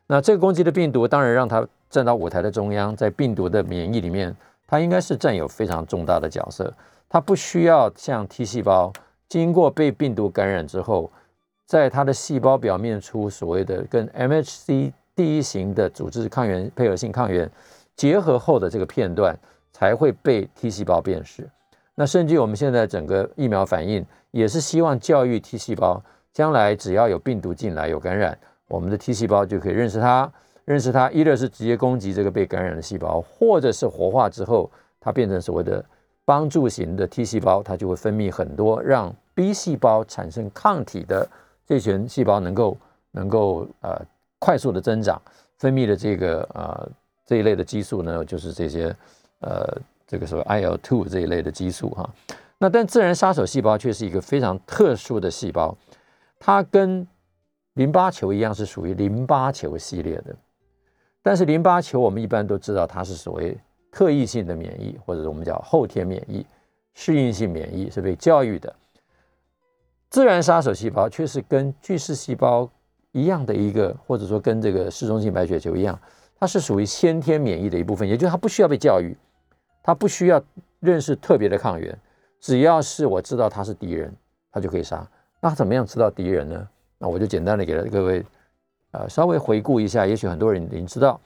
[0.07, 6.73] 那这个攻击的病毒，当然让它站到舞台的中央，在病毒的免疫里面，它应该是占有非常重大的角色。
[7.09, 8.91] 它不需要像 T 细胞，
[9.27, 11.11] 经过被病毒感染之后，
[11.65, 14.91] 在它的细胞表面出所谓的跟 MHC。
[15.15, 17.49] 第一型的组织抗原配合性抗原
[17.95, 19.35] 结合后的这个片段
[19.73, 21.49] 才会被 T 细胞辨识。
[21.95, 25.99] 那甚至我们现在整个疫苗反应也是希望教育 T 细胞，
[26.31, 30.31] 将来只要有病毒进来有感染，我们的 T 细胞就可以认识它，
[30.67, 35.83] 认识它，一个是直接攻击这个被感染的细胞，或者是活化之后它变成所谓的
[36.23, 41.27] 帮助型的 T 细胞，它就会分泌很多让 B 细胞产生抗体的
[41.65, 42.77] 这群细胞能够
[43.09, 43.99] 能够呃。
[44.39, 45.19] 快速的增长，
[45.57, 46.87] 分泌的这个呃
[47.25, 48.95] 这一类的激素呢，就是这些
[49.39, 49.65] 呃
[50.05, 52.07] 这个所谓 IL two 这一类的激素哈。
[52.59, 55.75] 那但自然杀手细胞却是一个非常特殊的细胞，
[56.37, 57.07] 它跟
[57.73, 60.35] 淋巴球一样是属于淋巴球系列的。
[61.27, 63.57] 但是淋巴球我们一般都知道它是所谓
[63.91, 66.45] 特异性的免疫，或者我们叫后天免疫、
[66.93, 68.73] 适应性免疫是被教育的。
[70.09, 72.69] 自然杀手细胞却是跟巨噬细胞
[73.11, 75.99] 一样的一个，或者说跟这个嗜中性白血球一样，
[76.39, 79.13] 它是属于先天免疫的一部分，也就是它不需要被教育，
[79.83, 80.41] 它不需要
[80.79, 81.99] 认识特别的抗原，
[82.39, 84.15] 只要是我知道它是敌人，
[84.49, 85.05] 它就可以杀。
[85.41, 86.65] 那怎么样知道敌人呢？
[86.97, 88.25] 那我就简单的给了各位。
[88.97, 91.19] 呃，稍微回顾一下，也许很多人已经知道，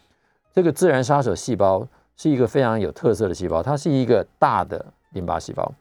[0.52, 5.72] 这个自然杀手细胞是一个非常有特色的细胞，它是一个大的淋巴细胞，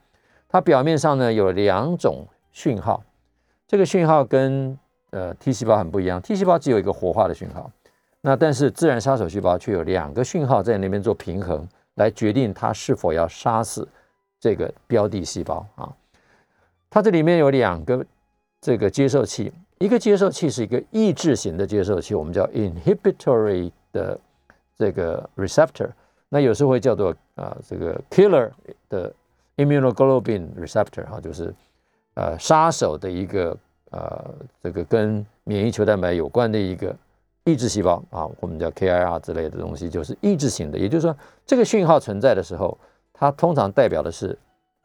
[0.47, 3.03] 它表面上呢有两种讯号，
[3.67, 4.77] 这个讯号跟
[5.09, 7.69] 呃 T 细胞很不一样，T 细胞只有一个活化的讯号，
[8.21, 13.85] 那但是自然杀手细胞却有两个讯号在那边做平衡，来决定它是否要杀死
[14.39, 15.91] 这个标的细胞啊，
[16.89, 18.05] 它这里面有两个
[18.61, 19.51] 这个接受器。
[19.81, 24.19] 一个接受器是一个抑制型的接受器，我们叫 inhibitory 的
[24.77, 25.89] 这个 receptor，
[26.29, 28.51] 那有时候会叫做啊这个 killer
[28.87, 29.11] 的
[29.57, 31.51] immunoglobulin receptor 哈，就是
[32.13, 33.57] 呃杀手的一个
[33.89, 36.95] 呃这个跟免疫球蛋白有关的一个
[37.45, 40.77] 抑制细胞啊，我们叫 KIR 之类的东西，就是抑制型的。
[40.77, 42.77] 也就是说，这个讯号存在的时候，
[43.11, 44.37] 它通常代表的是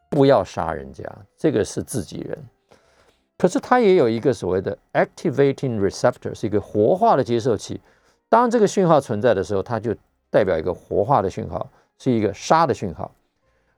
[0.09, 1.03] 不要杀人家，
[1.37, 2.35] 这个是自己人。
[3.37, 7.79] 可是它也有一个所谓的 activating receptor，是一个活化的接受器。
[8.29, 9.95] 当这个讯号存在的时候，它就
[10.29, 13.11] 代表一个活化的讯号，是一个杀的讯号。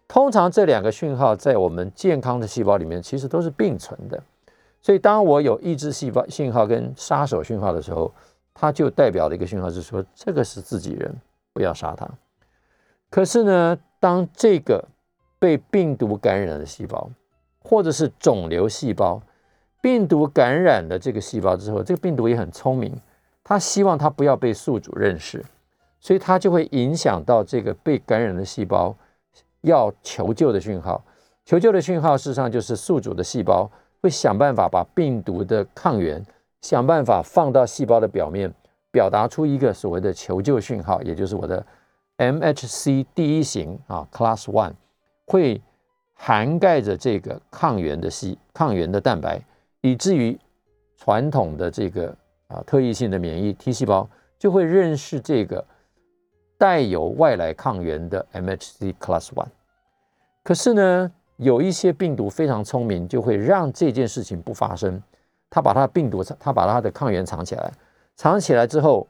[0.08, 4.24] 通常这两个讯号在我们健康的细胞里面其实都是并存的。
[4.82, 8.12] 所以当我有抑制细胞信号跟杀手讯号的时候，
[8.54, 11.14] 它就代表的一个讯号是说这个是自己人，
[11.54, 12.10] 不要杀他。
[13.10, 14.84] 可是呢，当这个
[15.38, 17.10] 被病毒感染的细胞，
[17.60, 19.22] 或者是肿瘤细胞，
[19.82, 22.94] 病毒感染了这个细胞之后，这个病毒也很聪明，
[23.44, 25.44] 它希望它不要被宿主认识，
[26.00, 28.96] 所以它就会影响到这个被感染的细胞
[29.62, 31.04] 要求救的讯号。
[31.46, 33.70] 求救的讯号事实上就是宿主的细胞
[34.02, 36.24] 会想办法把病毒的抗原
[36.62, 38.54] 想办法放到细胞的表面，
[38.92, 41.66] 表达出一个所谓的求救讯号，也就是我的
[42.18, 44.74] MHC 第一型啊，Class One
[45.26, 45.62] 会
[46.14, 49.42] 涵盖着这个抗原的细抗原的蛋白。
[49.82, 50.38] 以至于
[50.98, 52.16] 传统的这个
[52.48, 55.66] 啊特异性的免疫 T 细胞就会认识这个
[56.58, 59.48] 带有外来抗原的 MHC Class One。
[60.44, 65.02] 可是呢，有一些病毒非常聪明，就会让这件事情不发生。
[65.50, 67.72] 它把它的病毒，它把它的抗原藏起来，
[68.16, 69.08] 藏起来之后，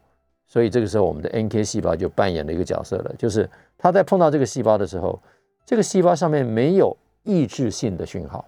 [0.47, 5.19] 所以这个时候我们的 NK 细胞就扮演了一个角色了，就是它在碰到这个细胞的时候，
[5.65, 8.45] 这个细胞上面没有抑制性的讯号，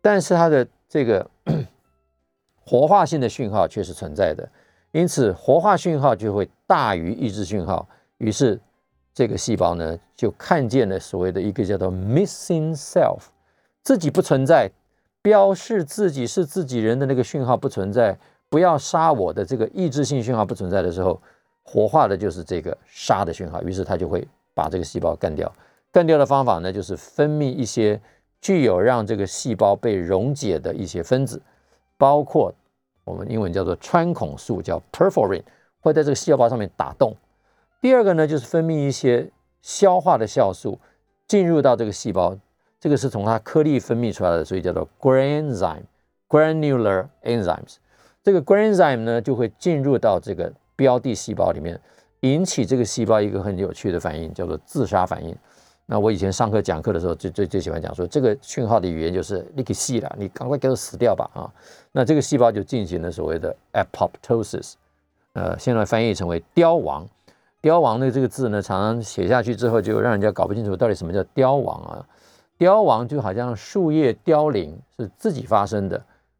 [0.00, 1.28] 但是它的这个
[2.64, 4.48] 活化性的讯号却是存在的，
[4.92, 8.60] 因此活化讯号就会大于抑制讯号，于是
[9.12, 13.22] 这个细胞呢就看见了所谓的一个叫做 missing self，
[13.82, 14.70] 自己不存在，
[15.22, 18.16] 标示自己是自己人的那个讯号不存在，
[18.48, 21.20] 不要杀我的这个抑制性讯号不存在的时候，
[21.62, 25.50] 活化的就是这个杀的讯号，于是它就会把这个细胞干掉。
[25.90, 28.00] 干掉的方法呢，就是分泌一些。
[28.40, 31.40] 具有让这个细胞被溶解的一些分子，
[31.96, 32.54] 包括
[33.04, 35.42] 我们英文叫做穿孔素，叫 perforin，
[35.80, 37.16] 会在这个细胞上面打洞。
[37.80, 39.30] 第二个呢，就是分泌一些
[39.62, 40.78] 消化的酵素
[41.26, 42.36] 进入到这个细胞，
[42.80, 47.76] 这个是从它颗粒分泌出来的，所以叫做 granzyme，granular enzymes。
[48.22, 51.80] 这个 granzyme 呢，就会进入到这个标的细胞里面，
[52.20, 55.34] 引起这个细胞一个很有趣的反应，叫做自杀反应。
[55.90, 61.50] 那我以前上课讲课的时候，最最最喜欢讲说，这个讯号的语言就是你给细了，你赶快给我死掉吧啊！
[61.92, 64.74] 那这个细胞就进行了所谓的 apoptosis，
[65.32, 67.08] 呃，现在翻译成为凋亡。
[67.62, 72.04] 凋亡的这个字呢，常常写下去之后，就让人家搞不清楚到底什么叫凋亡啊。
[72.58, 75.98] 凋亡就好像树叶凋零是自己发生的，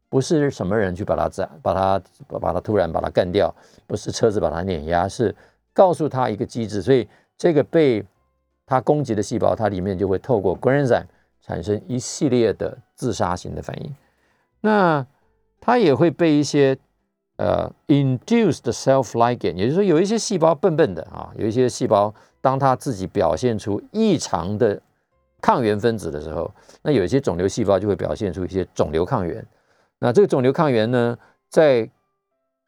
[0.09, 1.99] 不是什么人去把它斩，把它
[2.39, 3.51] 把它突然把它干掉，
[3.87, 5.35] 不是车子把它碾压，是
[5.73, 8.05] 告诉他一个机制，所以这个被。
[8.69, 11.05] 它攻击的细胞，它里面就会透过 granzyme
[11.41, 13.95] 产生一系列的自杀型的反应。
[14.61, 15.03] 那
[15.59, 16.77] 它也会被一些
[17.37, 24.79] 呃 induced self ligand，也就是说有一些细胞笨笨的啊，有一些细胞当它自己表现出异常的
[25.41, 26.53] 抗原分子的时候，
[26.83, 29.43] 那有一些肿瘤细胞就会表现出一些肿瘤抗原。
[29.97, 31.17] 那这个肿瘤抗原呢，
[31.49, 31.89] 在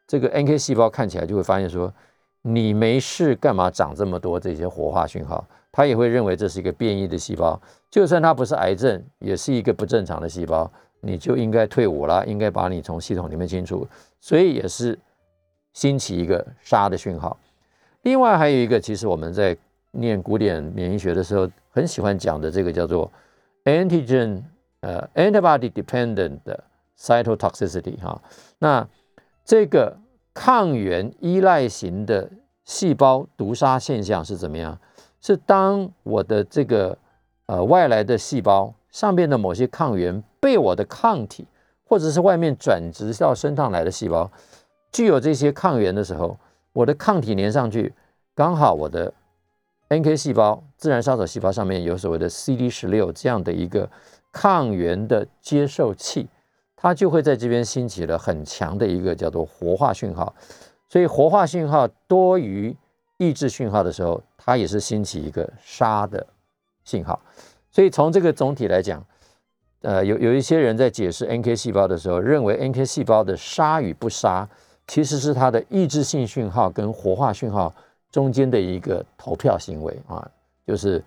[0.07, 1.93] 这个 NK 细胞看起来就会发现说，
[2.41, 5.45] 你没事干嘛长这么多这些活化讯号？
[5.71, 13.87] 他也会认为这是一个变异的细胞，就算它不是癌症，也是一个不正常的细胞，你就应该退伍了，应该把你从系统里面清除，
[14.19, 14.99] 所以也是
[15.73, 17.37] 兴起一个杀的讯号。
[18.01, 19.55] 另外还有一个，其实我们在
[19.91, 23.11] 念古典免疫学的时候，很喜欢讲的这个叫做
[23.65, 24.41] antigen
[24.81, 26.39] 呃 antibody dependent
[26.97, 28.21] cytotoxicity 哈，
[28.59, 28.87] 那
[29.45, 29.97] 这个
[30.33, 32.29] 抗原依赖型的
[32.65, 34.77] 细胞毒杀现象是怎么样？
[35.21, 36.97] 是当我的这个
[37.45, 41.45] 呃外来的细胞上面的某些抗原被我的抗体
[41.85, 44.29] 或者是外面转植到身上来的细胞
[44.91, 46.37] 具有这些抗原的时候，
[46.73, 47.93] 我的抗体粘上去，
[48.35, 49.13] 刚好我的
[49.89, 53.89] NK 细胞自然杀手细胞上面有所谓的 CD 十六这样的一个
[54.31, 56.27] 抗原的接受器，
[56.75, 60.33] 它就会在这边兴起了很强的一个叫做活化讯号，
[60.89, 62.75] 所以活化讯号多于
[63.17, 66.25] 抑制讯号的时候，它也是兴起一个杀的
[66.83, 67.19] 信号。
[67.69, 69.03] 所以从这个总体来讲，
[69.81, 74.47] 呃，有有一些人在解释 NK 细胞的时候，认为 NK 细胞的杀与不杀，
[74.87, 77.73] 其实是它的抑制性讯号跟活化讯号。
[78.11, 80.29] 中间的一个投票行为啊，
[80.67, 81.01] 就是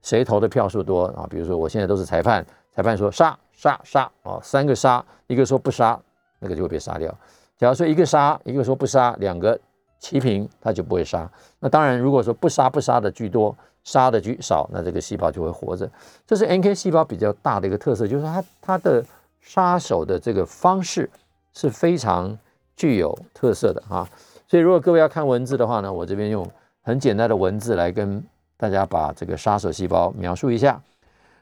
[0.00, 1.26] 谁投的票数多啊？
[1.28, 6.00] 比如说我现在都是裁判，裁判说杀杀杀啊，三个杀，一个说不杀，
[6.38, 7.12] 那个就会被杀掉。
[7.58, 9.58] 假如说一个杀，一个说不杀，两个
[9.98, 11.30] 齐平，它就不会杀。
[11.60, 15.88] 那当然，如果说不杀不杀的居多，杀的居少，那这个细胞就会活着。
[16.26, 19.04] 这是 NK 细胞比较大的一个特色，就是它它的
[19.40, 21.08] 杀手的这个方式
[21.54, 22.36] 是非常
[22.76, 24.08] 具有特色的啊。
[24.48, 26.48] 所以，如果各位要看文字的话呢，我这边用
[26.82, 28.22] 很简单的文字来跟
[28.56, 30.80] 大家把这个杀手细胞描述一下。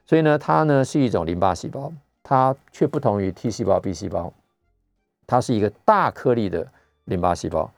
[0.07, 4.33] 所以呢，它呢是一种淋巴细胞，它却不同于 T 细胞、B 细胞，
[5.27, 6.67] 它是一个大颗粒的
[7.05, 7.71] 淋巴细胞。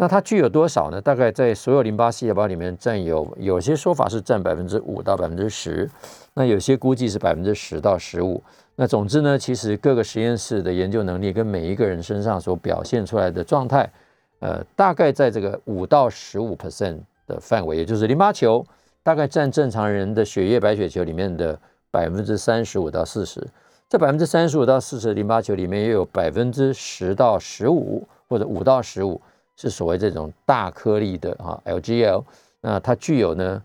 [0.00, 1.00] 那它具有多少呢？
[1.00, 5.90] 大概在所有淋巴细胞里面占有，有些说法是占百分之五到百分之十，
[6.34, 8.40] 那有些估计是百分之十到十五。
[8.76, 13.90] 那总之呢，其实各个实验室的研究能力跟每一个人身上所表现出来的状态。
[14.38, 18.64] 呃，大概在这个五到十五 percent 的范围，也就是淋巴球
[19.02, 21.58] 大概占正常人的血液白血球里面的
[21.90, 23.44] 百分之三十五到四十。
[23.88, 29.20] 这百分之三十五到四十的淋巴球里面，也有百分之十到十五或者五到十五
[29.58, 32.24] 是所谓这种大颗粒的啊 LGL。
[32.62, 33.62] 那它具有呢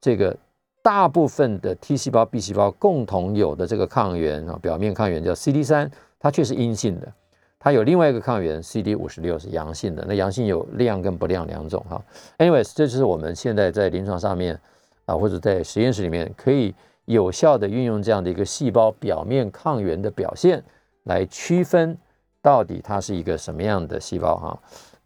[0.00, 0.36] 这个
[0.82, 7.12] 大部分的 T 细胞、B 细胞共同有的这个抗原啊，表面抗原叫 CD 三，它却是阴性的。
[7.58, 12.02] 它有另外一个抗原 CD 五十六是阳性的，那阳性有亮跟不亮两种哈。
[12.38, 14.58] Anyways，这就是我们现在在临床上面
[15.04, 16.74] 啊，或者在实验室里面可以
[17.04, 20.64] 有效的运用这样的一个细胞表面抗原的表现，
[21.04, 21.94] 来区分
[22.40, 24.58] 到底它是一个什么样的细胞哈。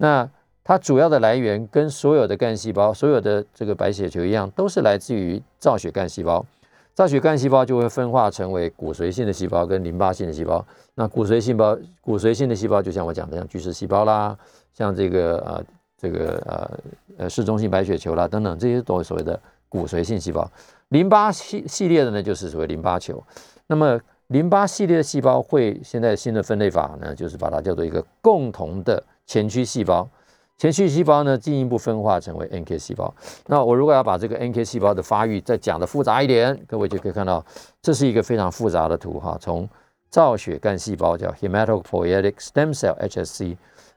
[0.05, 0.29] 那
[0.63, 6.45] 它主要的来源跟所有的干细胞、所有的这个白血球一样，都是来自于造血干细胞。
[6.93, 10.63] 造血干细胞就会分化成为骨髓性的细胞跟淋巴性的细胞。
[10.95, 14.37] 那骨髓细胞、骨髓性的细胞，就像我讲的，像巨噬细胞啦，
[14.75, 15.65] 像这个呃
[15.97, 16.71] 这个呃
[17.17, 19.41] 呃嗜中性白血球啦等等，这些都是所谓的
[19.71, 20.47] 骨髓性细胞。
[20.91, 23.23] 淋巴系系列的呢，就是所谓淋巴球。
[23.67, 30.09] 那么淋巴系列的细胞会现在新的分类法呢，就是把它叫做一个共同的前驱细胞。
[30.57, 33.13] 前驱细胞呢，进一步分化成为 NK 细胞。
[33.49, 37.45] 那我如果要把这个 NK 细胞的发育再讲的复杂一点，各位就可以看到，
[37.83, 39.37] 这是一个非常复杂的图哈。
[39.41, 39.69] 从
[40.09, 43.57] 造血干细胞叫 Hematopoietic Stem Cell（HSC）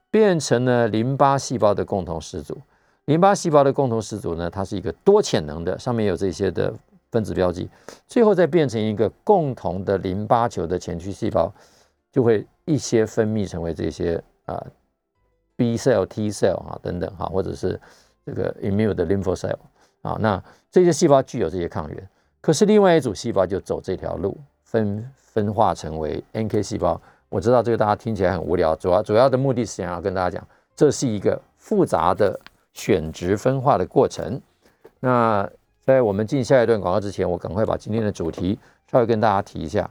[0.10, 2.58] 变成了淋巴细胞的共同始祖。
[3.06, 6.74] 淋巴细胞的共同始祖呢，它是一个多潜能的，上面有这些的
[7.12, 7.70] 分子标记，
[8.08, 11.54] 最后再变成一个共同的淋巴球的前驱细胞，
[12.12, 14.66] 就会一些分泌成为这些啊。
[15.58, 17.78] B cell、T cell 啊等等哈，或者是
[18.26, 19.58] 这个 immune 的 lympho cell
[20.04, 20.42] 啊，那
[20.72, 27.02] 这些细胞具有这些抗原，可是另外一组细胞就走这条路，分分化成为 NK 细胞。
[27.30, 32.40] 我知道这个大家听起来很无聊，主要主要的目的是想要跟大家讲，这是一个复杂的
[32.74, 34.40] 选值分化的过程。
[35.00, 35.50] 那
[35.82, 38.58] 在我们进下一段广告之前，我赶快把今天的主题
[38.92, 39.90] 稍微跟大家提一下。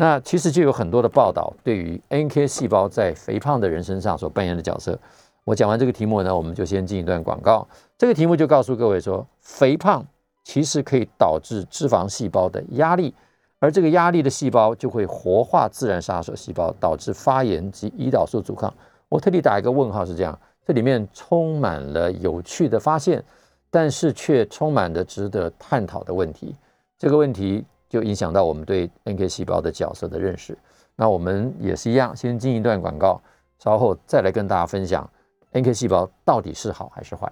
[0.00, 4.98] 那其实就有很多的报道，对于 NK 细胞在肥胖的人身上所扮演的角色。
[5.44, 7.68] 我讲完这个题目呢，我们就先进一段广告。
[7.98, 10.02] 这个题目就告诉各位说，肥胖
[10.42, 13.14] 其实可以导致脂肪细胞的压力，
[13.58, 18.72] 而这个压力的细胞就会活化自然杀手细胞，导致发炎及胰岛素阻抗。
[19.10, 23.22] 我特地打一个问号，是这样，这里面充满了有趣的发现，
[23.70, 26.56] 但是却充满了值得探讨的问题。
[26.98, 27.66] 这个问题。
[27.90, 30.56] 就影响到我们对 NK 细胞的角色的认识。
[30.96, 33.20] 那我们也是一样，先进一段广告，
[33.58, 35.08] 稍后再来跟大家分享
[35.52, 37.30] NK 细胞到底是好还是坏。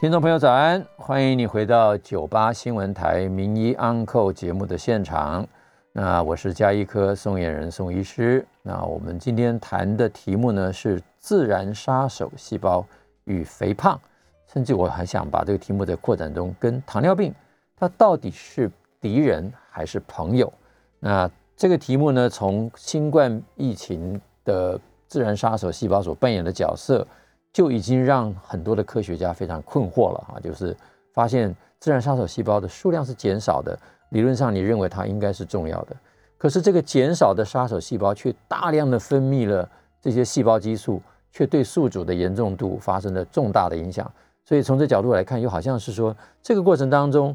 [0.00, 5.46] 听众朋友早安，欢迎你回到九八新闻台名医 Uncle 节目的现场。
[5.92, 8.46] 那我是加医科宋彦仁宋医师。
[8.62, 12.86] 那我们今天谈的题目呢是自然杀手细胞
[13.24, 14.00] 与肥胖，
[14.46, 17.34] 甚至我还想把这个题目在扩展中跟糖尿病，
[17.76, 18.70] 它到底是
[19.00, 20.52] 敌人还是朋友？
[21.00, 27.06] 那这个题目呢，从新冠疫情的自然杀手细胞所扮演的角色。
[27.50, 30.76] 就已经让很多的科学家非常困惑了哈，就是
[31.14, 33.76] 发现自然杀手细胞的数量是减少的，
[34.10, 35.96] 理论上你认为它应该是重要的，
[36.36, 39.68] 可是这个减少的杀手细胞却大量的分泌了
[40.00, 41.00] 这些细胞激素，
[41.32, 44.08] 却对宿主的严重度发生了重大的影响。
[44.44, 47.34] 所以从这角度来看，又好像是说这个过程当中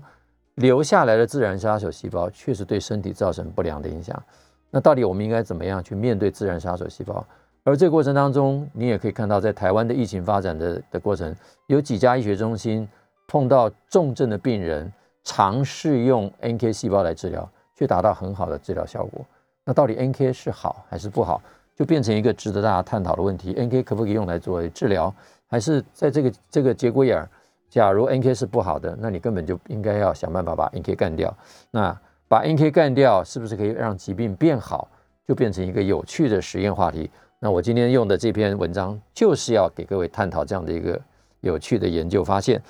[0.56, 4.22] 留下来的自然杀手细胞确实对身体造成不良的影响。
[4.70, 7.26] 那到底我们应该怎么样去面对自然杀手细胞？
[7.64, 11.34] 而这个过程当中，你也可以看到，在台湾的疫情发展的的过程，
[11.68, 12.88] 有几家医学中心
[13.28, 14.92] 碰到重症的病人，
[15.24, 19.26] 尝试用 NK 细胞来治疗，却达到很好的治疗效果。
[19.64, 21.42] 那到底 NK 是好还是不好，
[21.74, 23.54] 就变成一个值得大家探讨的问题。
[23.54, 25.14] NK 可不可以用来作为治疗，
[25.48, 27.30] 还是在这个这个节骨眼儿，
[27.74, 31.36] 假如 NK 是不好的，那你根本就应该要想办法把 NK 干掉。
[31.72, 34.88] 那把 NK 干掉，是不是可以让疾病变好，
[35.28, 37.10] 就变成一个有趣的实验话题？
[37.40, 41.02] 那我今天用的这篇文章就是要给各位探讨这样的一个
[41.42, 42.62] 有趣的研究发现。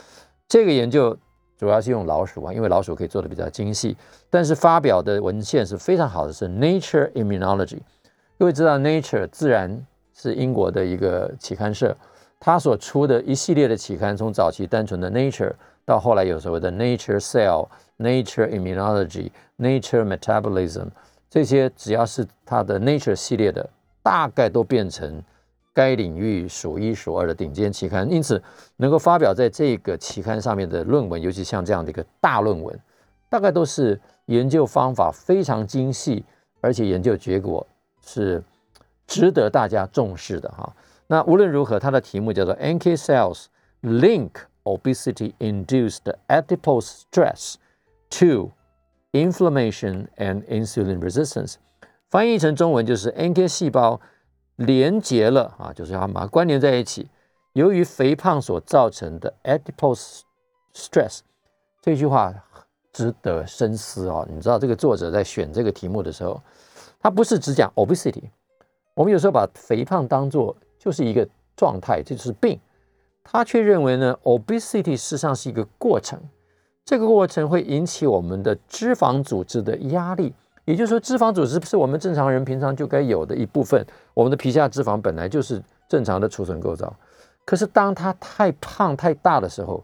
[0.47, 1.17] 这个研究
[1.57, 3.97] 主要是用老鼠啊，因为老鼠可以做的比较精细。
[4.29, 7.79] 但是发表的文献是非常好的，是 Nature Immunology。
[8.39, 11.93] 各位知道 Nature 自然是英国的一个期刊社，
[12.45, 15.53] 他所出的一系列的期刊，从早期单纯的 Nature
[15.85, 20.87] 到后来有所谓的 Nature Cell、Nature Immunology、Nature Metabolism，
[21.29, 23.69] 这些只要是他的 Nature 系列的。
[24.05, 25.23] 大概都变成
[25.73, 28.43] 该领域数一数二的顶尖期刊，因此
[28.75, 32.77] 能够发表在这个期刊上面的论文，尤其像这样的一个大论文，
[33.29, 36.25] 大概都是研究方法非常精细，
[36.59, 37.65] 而且研究结果
[38.05, 38.43] 是
[39.07, 40.69] 值得大家重视的哈。
[41.07, 43.45] 那无论如何，它的题目叫做 “NK cells
[43.81, 44.31] link
[44.63, 47.55] obesity-induced adipose stress
[48.09, 48.51] to
[49.11, 51.55] inflammation and insulin resistance”。
[52.09, 53.99] 翻译成中文就是 NK 细胞
[54.55, 57.09] 连接了啊，就是要把它关联在一起。
[57.53, 60.21] 由于肥胖所造成的 adipose
[60.73, 61.19] stress，
[61.81, 62.33] 这句话
[62.91, 64.25] 值得深思啊。
[64.29, 66.41] 你知道这个作者在选这个题目的时候，
[66.99, 68.23] 他不是只讲 obesity。
[68.95, 71.25] 我们有时候把肥胖当做就是一个
[71.55, 72.59] 状态，这就是病。
[73.23, 76.19] 他却认为呢，obesity 事实上是一个过程，
[76.83, 80.33] 这个过程会引起我们的脂肪组织的压力。
[80.65, 83.85] 也就是说，脂肪组织是我们正常人平常就该有的一部分。
[84.13, 86.93] 我们的皮下脂肪本来就是正常的储存构造，
[87.45, 89.81] 可是当它太胖太大的时候，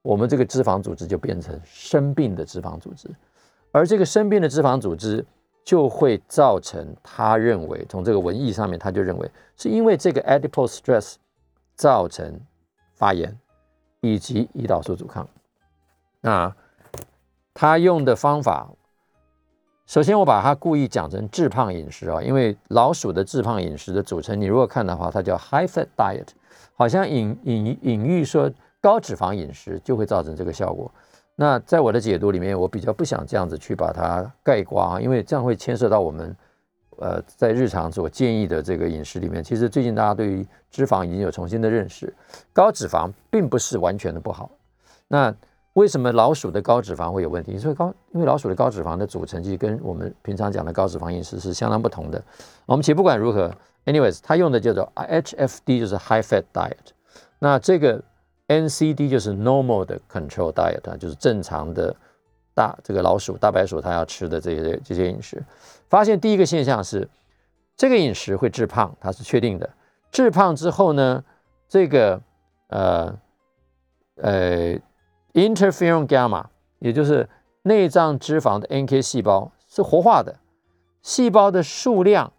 [0.00, 3.10] 我们这个脂肪组织就变成生病的脂肪组织，
[3.70, 5.24] 而这个生病的脂肪组织
[5.64, 11.14] 就会造成他认为从这个文艺上面他就认为是因为这个 adipose stress
[11.74, 12.40] 造成
[12.94, 13.38] 发炎
[14.00, 15.28] 以及胰岛素阻抗。
[16.20, 16.54] 那
[17.54, 18.70] 他用的方法。
[19.86, 26.26] 首先，我把它故意讲成致胖饮食啊，因为老鼠的致胖饮食的组成，你如果看的话，它叫 high fat diet，
[26.74, 28.52] 好像隐隐隐喻说
[28.82, 30.92] 高脂肪饮食就会造成这个效果。
[31.40, 36.36] 那在我的解读里面，我比较不想这样子去把它盖刮，因为这样会牵涉到我们
[36.96, 39.42] 呃在日常所建议的这个饮食里面。
[39.42, 42.12] 其实最近大家对于脂肪已经有重新的认识，
[42.52, 44.50] 高脂肪并不是完全的不好。
[45.06, 45.32] 那
[45.74, 47.52] 为什么老鼠的高脂肪会有问题？
[47.52, 52.20] 因为高，因为老鼠的高脂肪的组成其实跟我们平常讲的高脂肪饮食是相当不同的。
[52.66, 53.48] 我们且不管如何
[53.86, 56.72] ，anyways，它用的叫做 HFD，就是 high fat diet。
[57.38, 58.02] 那这个
[58.48, 61.94] NCD 就是 normal 的 control diet，就是正常的
[62.54, 65.42] 大这个老鼠大白鼠它要吃的这些这些饮食。
[65.88, 67.08] 发现第一个现象是，
[67.76, 69.70] 这个饮食会致胖，它是确定的。
[70.10, 71.24] 致胖之后呢，
[71.68, 72.20] 这个
[72.68, 73.18] 呃
[74.16, 74.78] 呃。
[75.34, 76.46] Interferon gamma，
[76.80, 77.28] 也就是
[77.62, 80.34] 内脏脂肪的 NK 细胞是活化的，
[81.02, 82.32] 细胞的数量，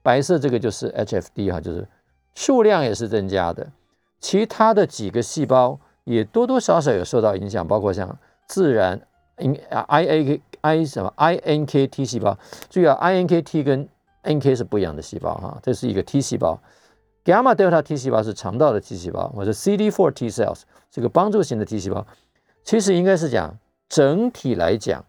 [0.00, 1.86] 白色这个就是 HFD 哈，就是
[2.34, 3.66] 数量也是增加的。
[4.26, 8.18] 其他的几个细胞也多多少少有受到影响，包括像
[8.48, 9.00] 自然
[9.36, 12.36] INK I 什么 INKT 细胞，
[12.68, 13.88] 注意啊，INKT 跟
[14.24, 16.60] NK 是不一样的细胞哈，这是一个 T 细胞
[17.24, 22.04] ，gamma delta T 细胞是肠道的 T 细胞，或者 CD4 T cells 这个帮助型的 T 细胞。
[22.64, 23.56] 其实应该是讲，
[23.88, 25.04] 整体来讲，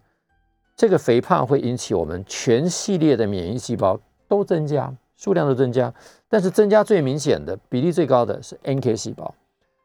[0.76, 5.94] 这个肥胖会引起我们全系列的免疫细胞都增加，数量的增加，
[6.30, 9.34] 但是增加最明显的比例最高的是 NK 细胞，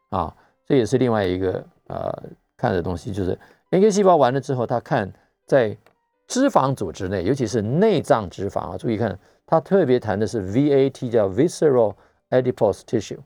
[0.09, 0.33] 啊，
[0.65, 2.23] 这也是另外一个呃
[2.55, 3.37] 看的东西，就是
[3.71, 5.11] NK 细胞完了之后，他看
[5.45, 5.75] 在
[6.27, 11.95] 脂肪组织内，尤其是内脏脂肪啊，注意看，它特别谈的是 VAT，叫 Visceral
[12.29, 13.19] Adipose Tissue，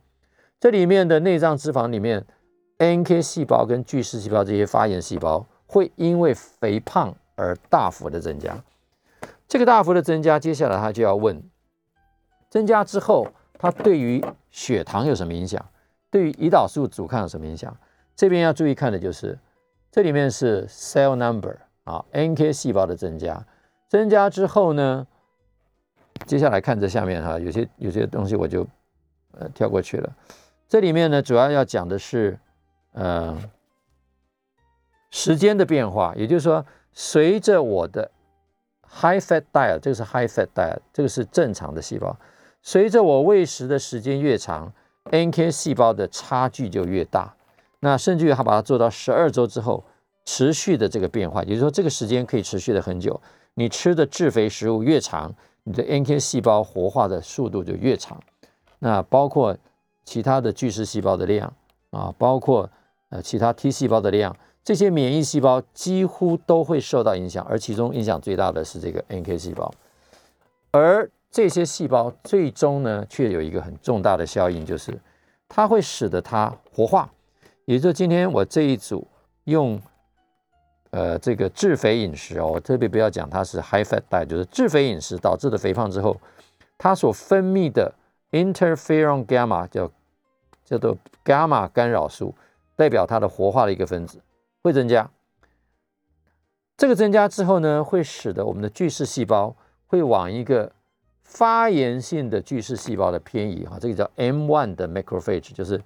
[0.59, 2.25] 这里面的内脏脂肪里面
[2.79, 8.63] ，NK 细胞跟巨噬细胞这些发炎细胞会因为肥胖而大幅的增加。
[9.47, 11.41] 这个大幅的增加，接下来他就要问，
[12.49, 13.27] 增加之后，
[13.57, 15.63] 它对于血糖有什么影响？
[16.09, 17.75] 对于胰岛素阻抗有什么影响？
[18.15, 19.37] 这边要注意看的就是，
[19.91, 23.45] 这里面是 cell number 啊，NK 细胞的增加，
[23.87, 25.05] 增加之后呢，
[26.25, 28.65] 接下来看这下面哈，有些有些东西我就
[29.33, 30.15] 呃跳过去了。
[30.67, 32.39] 这里面呢，主要要讲的是
[32.93, 33.37] 呃
[35.11, 38.11] 时间的变化，也就是说，随着我的
[38.89, 42.17] High fat diet，这个是 high fat diet，这个是正常的细胞。
[42.61, 44.73] 随着我喂食的时间越长
[45.05, 47.35] ，NK 细胞的差距就越大。
[47.79, 49.83] 那甚至于他把它做到十二周之后，
[50.25, 53.19] 持续的这个变化，也就是说这个时间可以持续的很久。
[53.53, 55.33] 你吃的致肥食物越长，
[55.63, 58.21] 你的 NK 细胞活化的速度就越长。
[58.79, 59.55] 那包括
[60.03, 61.53] 其他的巨噬细胞的量
[61.91, 62.69] 啊，包括
[63.09, 64.35] 呃其他 T 细胞的量。
[64.63, 69.73] 这些免疫细胞几乎都会受到影响，而其中影响最大的是这个 NK 细胞，
[70.71, 74.99] 而这些细胞最终呢，却有一个很重大的效应，就是
[75.47, 77.07] 它会使得它活化。
[77.65, 79.07] 也就是今天我这一组
[79.43, 79.79] 用
[80.89, 86.19] 呃这个致肥饮食哦，我特别不要讲它是 high fat diet，就是致肥饮食导致的肥胖之后，
[86.75, 87.93] 它所分泌的
[88.31, 89.91] interferon gamma 叫
[90.65, 92.33] 叫做伽马干扰素，
[92.75, 94.19] 代表它的活化的一个分子。
[94.63, 95.07] 会增加，
[96.75, 100.71] 这个增加之后呢，会使得我们的巨噬细胞会往一个
[101.27, 105.79] 发炎性的巨噬细胞的偏移哈，这个叫 M1 的 macrophage，就是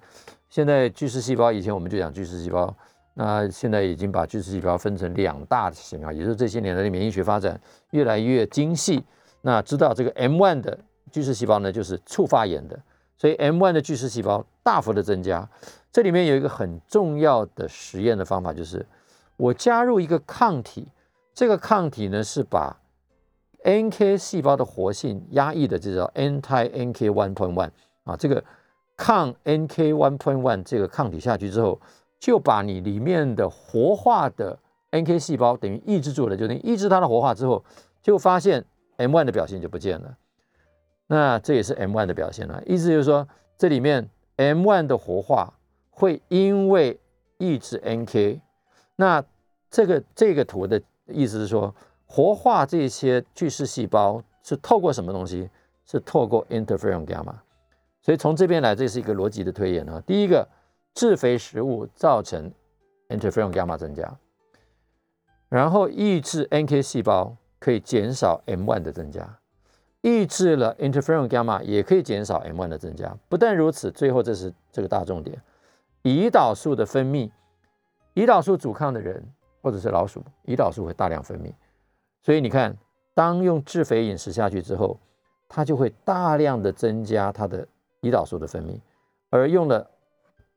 [0.48, 2.74] 现在巨噬细胞，以前我们就讲巨噬细胞，
[3.14, 9.04] 那现在已经把巨噬细胞分成两大型啊，也就是这些年来的免疫学发展越来越精细，
[9.40, 10.78] 那知道这个 M1 的
[11.10, 12.80] 巨噬细胞呢，就是促发炎的，
[13.18, 15.46] 所以 M1 的巨噬细胞大幅的增加。
[15.90, 18.86] 这里面有一个很重要的实验的方法，就是
[19.36, 20.86] 我加入一个抗体，
[21.34, 22.78] 这个抗体呢是把
[23.64, 27.70] NK 细胞的活性压抑的，这叫 anti NK one point one
[28.04, 28.42] 啊，这个
[28.96, 31.80] 抗 NK one point one 这个抗体下去之后，
[32.18, 34.58] 就把你里面的活化的
[34.90, 37.64] NK 细胞等于抑制住了，就等于抑制它的活化之后，
[38.02, 38.64] 就发现
[38.96, 40.16] M one 的表现就不见了。
[41.06, 45.54] 那这也是 M one 的表现了，意思就是说这里面 M one 的活化。
[45.94, 46.98] 会因为
[47.36, 48.40] 抑制 NK，
[48.96, 49.22] 那
[49.70, 51.72] 这个这个图的意思是说，
[52.14, 55.48] 活化这些巨噬细胞是透过什么东西？
[55.86, 57.32] 是透过 interferon gamma。
[58.02, 59.98] 所以从这边来，这是一个逻辑的推演啊。
[60.06, 60.46] 第一个，
[60.92, 62.52] 致肥食物造成
[63.08, 64.14] interferon gamma 增加，
[65.48, 69.38] 然后抑制 NK 细胞可以减少 M1 的增加，
[70.02, 73.16] 抑制了 interferon gamma 也可以减少 M1 的增加。
[73.30, 75.40] 不但如此，最后这是这个大重点。
[76.02, 77.30] 胰岛素的分泌，
[78.12, 79.26] 胰岛素阻抗的人
[79.62, 81.54] 或者是老鼠，胰岛素会大量分泌，
[82.22, 82.76] 所以你看，
[83.14, 84.98] 当用致肥饮食下去之后，
[85.48, 87.66] 它就会大量的增加它的
[88.00, 88.80] 胰岛素的分泌，
[89.30, 89.90] 而用了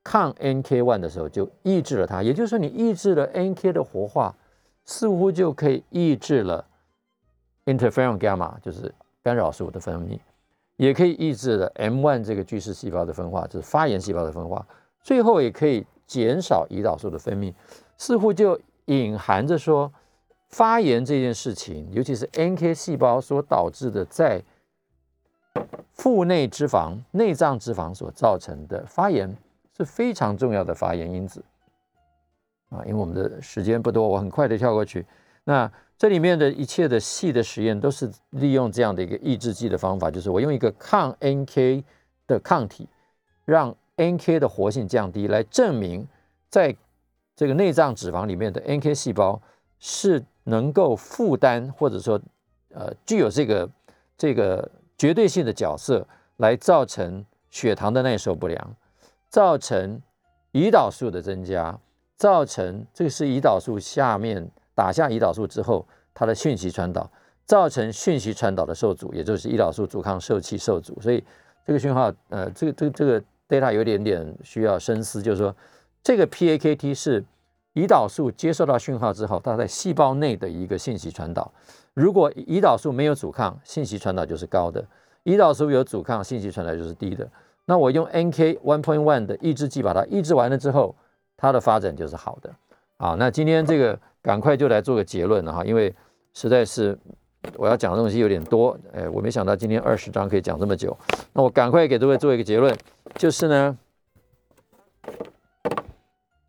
[0.03, 4.35] 抗 NK one 的时候就抑制了它，也就是说，你抑制了 NK 的活化，
[4.83, 6.65] 似乎就可以抑制了
[7.65, 8.93] interferon gamma，就是
[9.23, 10.19] 干扰素的分泌，
[10.77, 14.65] 也可以抑制了 M one 这个巨噬细胞的分化，就是发炎细胞的分化。
[15.01, 17.53] 最后也可以减少胰岛素的分泌，
[17.97, 19.91] 似乎就隐含着说，
[20.55, 24.41] 发炎这件事情，尤其是 NK 细胞所导致的在
[25.91, 29.35] 腹内脂肪、内脏脂肪所造成的发炎，
[29.75, 31.43] 是非常重要的发炎因子。
[32.69, 35.05] 啊，因为我们的时间不多，我很快的跳过去。
[35.43, 41.83] 那这里面的一切的细的实验，都是利用这样的一个抑制剂的方法，就是我用一个抗 NK
[42.27, 42.87] 的抗体，
[43.43, 46.07] 让 NK 的活性降低，来证明
[46.47, 46.73] 在
[47.35, 49.41] 这个内脏脂肪里面的 NK 细胞
[49.79, 52.19] 是能够负担，或者说
[52.73, 53.69] 呃具有这个
[54.17, 58.75] 这个绝对性的角色，来造成血糖的耐受不良，
[59.29, 60.01] 造成
[60.53, 61.79] 胰岛素的增加，
[62.15, 67.11] 造成这个是胰岛素下面打下胰岛素之后，它的讯息传导，
[67.45, 71.23] 造成讯息传导的受阻，也就是胰岛素阻抗受器受阻，所以
[71.63, 73.23] 这个讯号呃这个这个这个。
[73.47, 75.55] data 有点点需要深思，就是说，
[76.01, 77.23] 这个 PAKT 是
[77.75, 81.53] 胰岛素接受到讯号之后，它在细胞内的一个信息传导。
[81.93, 84.81] 如果胰岛素没有阻抗，信息传导就是高的；
[85.23, 87.29] 胰岛素有阻抗，信息传导就是低的。
[87.65, 90.95] 那我用 NK one point one 的抑制剂把它抑制完了之后，
[91.35, 92.53] 它的发展就是好的。
[92.97, 95.93] 好，那今天这个赶快就来做个结论了哈，因为
[96.33, 96.97] 实在是
[97.57, 100.97] 我要讲的东西有点多，哎，我没想到今天二十章可以讲这么久，
[101.33, 102.73] 那我赶快给各位做一个结论，
[103.15, 103.77] 就是呢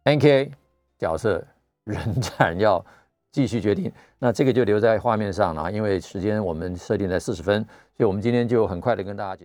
[0.05, 0.53] ，NK
[0.99, 1.44] 角色
[1.84, 1.99] 仍
[2.38, 2.84] 然要
[3.30, 7.61] 继续决定，那这个就留在画面上了，因为时间我们设定在四十分，
[7.94, 9.44] 所以我们今天就很快的跟大家解。